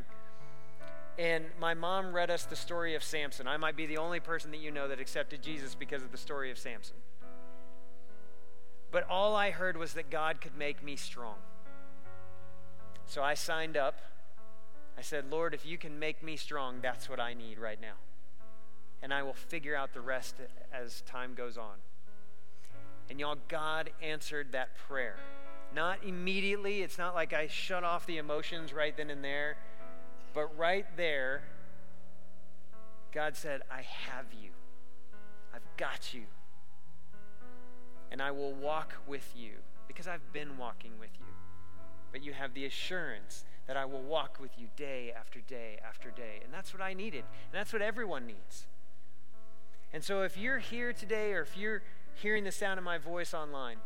And 1.17 1.45
my 1.59 1.73
mom 1.73 2.13
read 2.13 2.29
us 2.29 2.45
the 2.45 2.55
story 2.55 2.93
of 2.93 3.03
Samson. 3.03 3.47
I 3.47 3.57
might 3.57 3.75
be 3.75 3.87
the 3.87 3.97
only 3.97 4.19
person 4.19 4.51
that 4.51 4.59
you 4.59 4.69
know 4.69 4.87
that 4.87 4.99
accepted 4.99 5.41
Jesus 5.41 5.73
because 5.73 6.03
of 6.03 6.11
the 6.11 6.17
story 6.17 6.51
of 6.51 6.59
Samson. 6.59 6.97
But 8.91 9.09
all 9.09 9.35
I 9.35 9.49
heard 9.49 9.77
was 9.77 9.93
that 9.93 10.11
God 10.11 10.41
could 10.41 10.55
make 10.55 10.83
me 10.83 10.95
strong. 10.95 11.35
So 13.09 13.23
I 13.23 13.33
signed 13.33 13.75
up. 13.75 13.95
I 14.95 15.01
said, 15.01 15.31
Lord, 15.31 15.55
if 15.55 15.65
you 15.65 15.79
can 15.79 15.97
make 15.97 16.21
me 16.21 16.37
strong, 16.37 16.75
that's 16.79 17.09
what 17.09 17.19
I 17.19 17.33
need 17.33 17.57
right 17.57 17.81
now. 17.81 17.95
And 19.01 19.11
I 19.11 19.23
will 19.23 19.33
figure 19.33 19.75
out 19.75 19.95
the 19.95 20.01
rest 20.01 20.35
as 20.71 21.01
time 21.01 21.33
goes 21.33 21.57
on. 21.57 21.77
And 23.09 23.19
y'all, 23.19 23.37
God 23.47 23.89
answered 23.99 24.51
that 24.51 24.77
prayer. 24.87 25.15
Not 25.73 26.03
immediately, 26.05 26.83
it's 26.83 26.99
not 26.99 27.15
like 27.15 27.33
I 27.33 27.47
shut 27.47 27.83
off 27.83 28.05
the 28.05 28.17
emotions 28.17 28.73
right 28.73 28.95
then 28.95 29.09
and 29.09 29.23
there, 29.23 29.57
but 30.35 30.55
right 30.55 30.85
there, 30.95 31.41
God 33.11 33.35
said, 33.35 33.61
I 33.71 33.81
have 33.81 34.25
you. 34.39 34.51
I've 35.51 35.65
got 35.77 36.13
you. 36.13 36.25
And 38.11 38.21
I 38.21 38.29
will 38.29 38.53
walk 38.53 38.93
with 39.07 39.33
you 39.35 39.53
because 39.87 40.07
I've 40.07 40.31
been 40.31 40.59
walking 40.59 40.91
with 40.99 41.09
you 41.19 41.28
but 42.11 42.23
you 42.23 42.33
have 42.33 42.53
the 42.53 42.65
assurance 42.65 43.45
that 43.67 43.77
I 43.77 43.85
will 43.85 44.01
walk 44.01 44.37
with 44.39 44.51
you 44.57 44.67
day 44.75 45.13
after 45.17 45.41
day 45.41 45.77
after 45.87 46.09
day. 46.09 46.39
And 46.43 46.53
that's 46.53 46.73
what 46.73 46.81
I 46.81 46.93
needed. 46.93 47.19
And 47.19 47.53
that's 47.53 47.71
what 47.71 47.81
everyone 47.81 48.25
needs. 48.25 48.65
And 49.93 50.03
so 50.03 50.23
if 50.23 50.37
you're 50.37 50.59
here 50.59 50.93
today 50.93 51.33
or 51.33 51.41
if 51.41 51.57
you're 51.57 51.81
hearing 52.15 52.43
the 52.43 52.51
sound 52.51 52.77
of 52.77 52.83
my 52.83 52.97
voice 52.97 53.33
online 53.33 53.77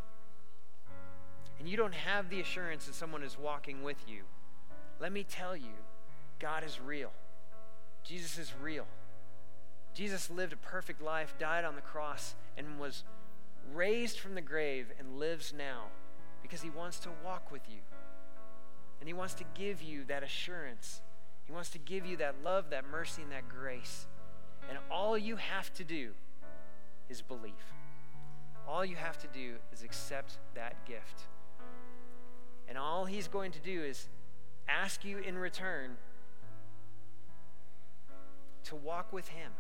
and 1.60 1.68
you 1.68 1.78
don't 1.78 1.94
have 1.94 2.30
the 2.30 2.40
assurance 2.40 2.86
that 2.86 2.96
someone 2.96 3.24
is 3.24 3.38
walking 3.38 3.84
with 3.84 3.98
you, 4.08 4.22
let 5.00 5.12
me 5.12 5.24
tell 5.24 5.56
you, 5.56 5.76
God 6.40 6.64
is 6.64 6.80
real. 6.80 7.12
Jesus 8.04 8.38
is 8.38 8.54
real. 8.62 8.86
Jesus 9.94 10.30
lived 10.30 10.54
a 10.54 10.58
perfect 10.58 11.02
life, 11.02 11.36
died 11.38 11.66
on 11.66 11.76
the 11.76 11.82
cross, 11.82 12.36
and 12.58 12.80
was 12.80 13.04
raised 13.74 14.20
from 14.20 14.36
the 14.36 14.42
grave 14.42 14.88
and 15.00 15.20
lives 15.20 15.54
now 15.56 15.88
because 16.42 16.62
he 16.62 16.70
wants 16.70 17.00
to 17.00 17.10
walk 17.24 17.52
with 17.52 17.62
you. 17.70 17.80
And 19.04 19.08
He 19.10 19.14
wants 19.14 19.34
to 19.34 19.44
give 19.54 19.82
you 19.82 20.06
that 20.06 20.24
assurance. 20.24 21.02
He 21.44 21.52
wants 21.52 21.70
to 21.72 21.78
give 21.78 22.06
you 22.06 22.16
that 22.16 22.36
love, 22.42 22.70
that 22.70 22.86
mercy, 22.90 23.22
and 23.22 23.34
that 23.34 23.50
grace. 23.50 24.08
And 24.70 24.78
all 24.90 25.18
you 25.18 25.36
have 25.36 25.74
to 25.74 25.84
do 25.84 26.12
is 27.10 27.22
believe. 27.22 27.52
All 28.66 28.86
you 28.86 28.96
have 28.96 29.18
to 29.18 29.28
do 29.28 29.56
is 29.74 29.84
accept 29.84 30.38
that 30.56 30.86
gift. 30.86 31.24
And 32.70 32.78
all 32.78 33.04
He's 33.04 33.28
going 33.28 33.52
to 33.52 33.60
do 33.60 33.84
is 33.84 34.08
ask 34.70 35.04
you 35.04 35.18
in 35.18 35.38
return 35.38 35.98
to 38.64 38.76
walk 38.78 39.12
with 39.12 39.28
Him 39.28 39.52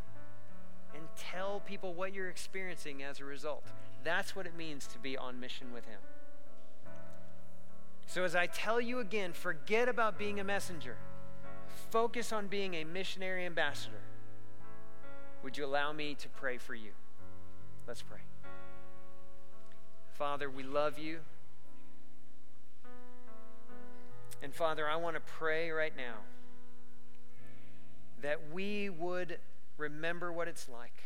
and 0.95 1.03
tell 1.17 1.59
people 1.65 1.93
what 1.93 2.13
you're 2.13 2.29
experiencing 2.29 3.03
as 3.03 3.19
a 3.19 3.25
result. 3.25 3.65
That's 4.05 4.37
what 4.37 4.45
it 4.45 4.55
means 4.55 4.87
to 4.87 4.99
be 4.99 5.17
on 5.17 5.37
mission 5.37 5.73
with 5.73 5.83
Him. 5.83 5.99
So, 8.05 8.23
as 8.23 8.35
I 8.35 8.47
tell 8.47 8.79
you 8.79 8.99
again, 8.99 9.33
forget 9.33 9.89
about 9.89 10.17
being 10.19 10.39
a 10.39 10.43
messenger. 10.43 10.97
focus 11.89 12.31
on 12.31 12.47
being 12.47 12.73
a 12.75 12.83
missionary 12.83 13.45
ambassador, 13.45 14.01
would 15.43 15.57
you 15.57 15.65
allow 15.65 15.91
me 15.91 16.15
to 16.15 16.29
pray 16.29 16.57
for 16.57 16.73
you? 16.73 16.91
Let's 17.87 18.01
pray. 18.01 18.19
Father, 20.13 20.49
we 20.49 20.63
love 20.63 20.97
you. 20.97 21.19
And 24.41 24.53
Father, 24.53 24.87
I 24.87 24.95
want 24.95 25.15
to 25.15 25.21
pray 25.21 25.71
right 25.71 25.93
now 25.95 26.15
that 28.21 28.51
we 28.51 28.89
would 28.89 29.37
remember 29.77 30.31
what 30.31 30.47
it's 30.47 30.67
like 30.69 31.03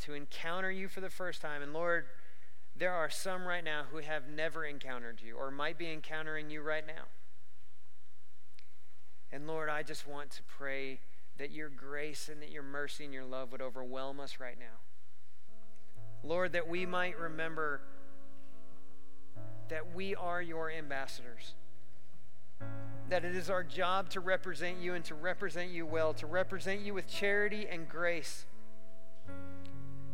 to 0.00 0.14
encounter 0.14 0.70
you 0.70 0.88
for 0.88 1.00
the 1.00 1.10
first 1.10 1.40
time. 1.40 1.62
And 1.62 1.72
Lord, 1.72 2.06
there 2.76 2.92
are 2.92 3.08
some 3.08 3.46
right 3.46 3.64
now 3.64 3.84
who 3.90 3.98
have 3.98 4.28
never 4.28 4.64
encountered 4.64 5.20
you 5.24 5.36
or 5.36 5.50
might 5.50 5.78
be 5.78 5.92
encountering 5.92 6.50
you 6.50 6.60
right 6.60 6.86
now. 6.86 7.04
And 9.30 9.46
Lord, 9.46 9.68
I 9.68 9.82
just 9.82 10.06
want 10.06 10.30
to 10.32 10.42
pray 10.44 11.00
that 11.38 11.50
your 11.50 11.68
grace 11.68 12.28
and 12.28 12.40
that 12.42 12.50
your 12.50 12.62
mercy 12.62 13.04
and 13.04 13.12
your 13.12 13.24
love 13.24 13.52
would 13.52 13.62
overwhelm 13.62 14.20
us 14.20 14.38
right 14.40 14.58
now. 14.58 14.78
Lord, 16.22 16.52
that 16.52 16.68
we 16.68 16.86
might 16.86 17.18
remember 17.18 17.80
that 19.68 19.94
we 19.94 20.14
are 20.14 20.40
your 20.40 20.70
ambassadors. 20.70 21.54
That 23.08 23.24
it 23.24 23.36
is 23.36 23.50
our 23.50 23.62
job 23.62 24.08
to 24.10 24.20
represent 24.20 24.78
you 24.78 24.94
and 24.94 25.04
to 25.06 25.14
represent 25.14 25.70
you 25.70 25.84
well, 25.84 26.14
to 26.14 26.26
represent 26.26 26.80
you 26.80 26.94
with 26.94 27.06
charity 27.06 27.66
and 27.68 27.88
grace, 27.88 28.46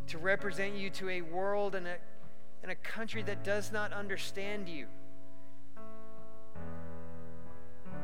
to 0.07 0.17
represent 0.17 0.75
you 0.75 0.89
to 0.89 1.09
a 1.09 1.21
world 1.21 1.75
and 1.75 1.87
a, 1.87 1.95
and 2.63 2.71
a 2.71 2.75
country 2.75 3.23
that 3.23 3.43
does 3.43 3.71
not 3.71 3.91
understand 3.93 4.69
you. 4.69 4.87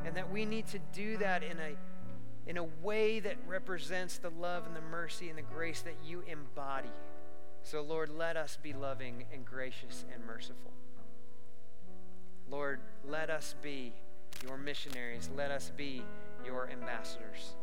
And 0.05 0.15
that 0.15 0.31
we 0.31 0.45
need 0.45 0.67
to 0.67 0.79
do 0.93 1.17
that 1.17 1.43
in 1.43 1.57
a, 1.59 2.49
in 2.49 2.57
a 2.57 2.63
way 2.63 3.19
that 3.19 3.35
represents 3.47 4.17
the 4.17 4.29
love 4.29 4.65
and 4.65 4.75
the 4.75 4.81
mercy 4.81 5.29
and 5.29 5.37
the 5.37 5.43
grace 5.43 5.81
that 5.81 5.95
you 6.05 6.23
embody. 6.27 6.89
So, 7.63 7.81
Lord, 7.81 8.09
let 8.09 8.37
us 8.37 8.57
be 8.61 8.73
loving 8.73 9.25
and 9.33 9.45
gracious 9.45 10.05
and 10.13 10.25
merciful. 10.25 10.71
Lord, 12.49 12.79
let 13.05 13.29
us 13.29 13.55
be 13.61 13.93
your 14.45 14.57
missionaries. 14.57 15.29
Let 15.35 15.51
us 15.51 15.71
be 15.75 16.03
your 16.45 16.69
ambassadors. 16.69 17.55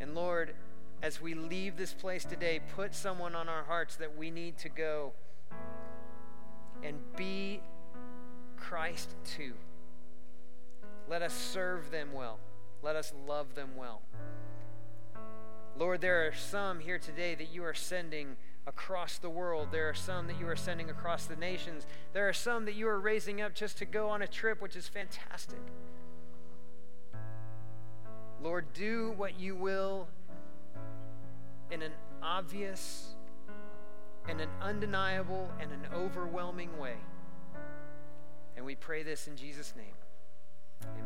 And 0.00 0.14
Lord, 0.14 0.54
as 1.02 1.20
we 1.20 1.34
leave 1.34 1.76
this 1.76 1.92
place 1.92 2.24
today, 2.24 2.60
put 2.74 2.94
someone 2.94 3.34
on 3.34 3.48
our 3.48 3.64
hearts 3.64 3.96
that 3.96 4.16
we 4.16 4.30
need 4.30 4.58
to 4.58 4.68
go 4.68 5.12
and 6.82 6.96
be 7.16 7.60
Christ 8.56 9.14
to. 9.36 9.52
Let 11.08 11.22
us 11.22 11.32
serve 11.32 11.90
them 11.90 12.12
well. 12.12 12.38
Let 12.82 12.96
us 12.96 13.12
love 13.26 13.54
them 13.54 13.70
well. 13.76 14.02
Lord, 15.78 16.00
there 16.00 16.26
are 16.26 16.32
some 16.34 16.80
here 16.80 16.98
today 16.98 17.34
that 17.34 17.52
you 17.52 17.62
are 17.64 17.74
sending 17.74 18.36
across 18.66 19.18
the 19.18 19.30
world. 19.30 19.68
There 19.70 19.88
are 19.88 19.94
some 19.94 20.26
that 20.26 20.40
you 20.40 20.48
are 20.48 20.56
sending 20.56 20.90
across 20.90 21.26
the 21.26 21.36
nations. 21.36 21.86
There 22.12 22.28
are 22.28 22.32
some 22.32 22.64
that 22.64 22.74
you 22.74 22.88
are 22.88 22.98
raising 22.98 23.40
up 23.40 23.54
just 23.54 23.78
to 23.78 23.84
go 23.84 24.08
on 24.08 24.22
a 24.22 24.26
trip, 24.26 24.60
which 24.60 24.74
is 24.74 24.88
fantastic. 24.88 25.60
Lord, 28.42 28.72
do 28.72 29.14
what 29.16 29.38
you 29.38 29.54
will 29.54 30.08
in 31.70 31.82
an 31.82 31.92
obvious 32.22 33.14
and 34.28 34.40
an 34.40 34.48
undeniable 34.60 35.50
and 35.60 35.70
an 35.72 35.86
overwhelming 35.94 36.76
way. 36.78 36.96
And 38.56 38.64
we 38.64 38.74
pray 38.74 39.02
this 39.02 39.28
in 39.28 39.36
Jesus' 39.36 39.74
name. 39.76 39.94